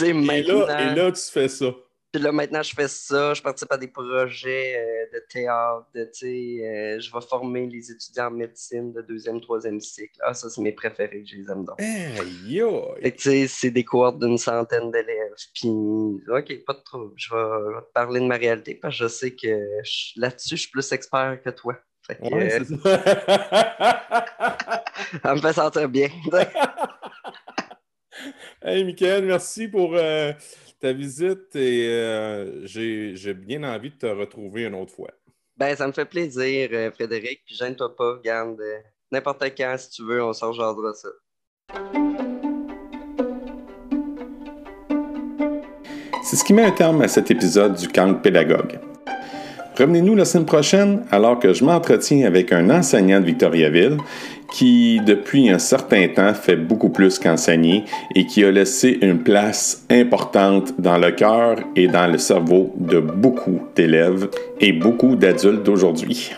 [0.00, 1.74] Et, là, tu fais ça.
[2.12, 6.00] Puis là, maintenant, je fais ça, je participe à des projets euh, de théâtre, de,
[6.00, 10.18] euh, je vais former les étudiants en médecine de deuxième, troisième cycle.
[10.22, 11.78] Ah, ça, c'est mes préférés, je les aime donc.
[11.78, 12.62] Hey,
[13.02, 15.34] Et tu sais, c'est des cohortes d'une centaine d'élèves.
[15.54, 19.08] Puis, OK, pas de trouble, je vais, te parler de ma réalité parce que je
[19.08, 19.68] sais que
[20.16, 21.76] là-dessus, je suis plus expert que toi.
[22.08, 23.04] ouais, c'est ça.
[25.22, 26.08] ça me fait sentir bien.
[28.62, 29.94] hey, Michael, merci pour.
[29.94, 30.32] Euh,
[30.80, 35.10] ta visite et euh, j'ai bien envie de te retrouver une autre fois.
[35.56, 37.42] Ben, ça me fait plaisir, euh, Frédéric.
[37.44, 38.60] Puis gêne-toi pas, garde.
[38.60, 38.78] Euh,
[39.10, 41.08] n'importe quand, si tu veux, on s'en rejoindra ça.
[46.22, 48.78] C'est ce qui met un terme à cet épisode du camp pédagogue.
[49.76, 53.96] Revenez-nous la semaine prochaine alors que je m'entretiens avec un enseignant de Victoriaville
[54.52, 57.84] qui, depuis un certain temps, fait beaucoup plus qu'enseigner
[58.14, 63.00] et qui a laissé une place importante dans le cœur et dans le cerveau de
[63.00, 64.28] beaucoup d'élèves
[64.60, 66.32] et beaucoup d'adultes d'aujourd'hui.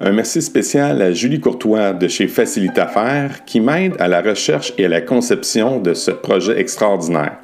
[0.00, 4.72] Un merci spécial à Julie Courtois de chez Facilite Faire qui m'aide à la recherche
[4.76, 7.36] et à la conception de ce projet extraordinaire.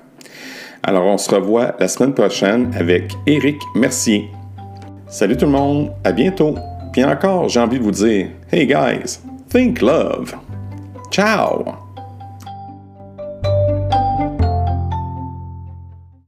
[0.83, 4.31] Alors on se revoit la semaine prochaine avec Éric Mercier.
[5.07, 6.57] Salut tout le monde, à bientôt.
[6.93, 10.35] Puis encore, j'ai envie de vous dire, hey guys, think love.
[11.11, 11.88] Ciao.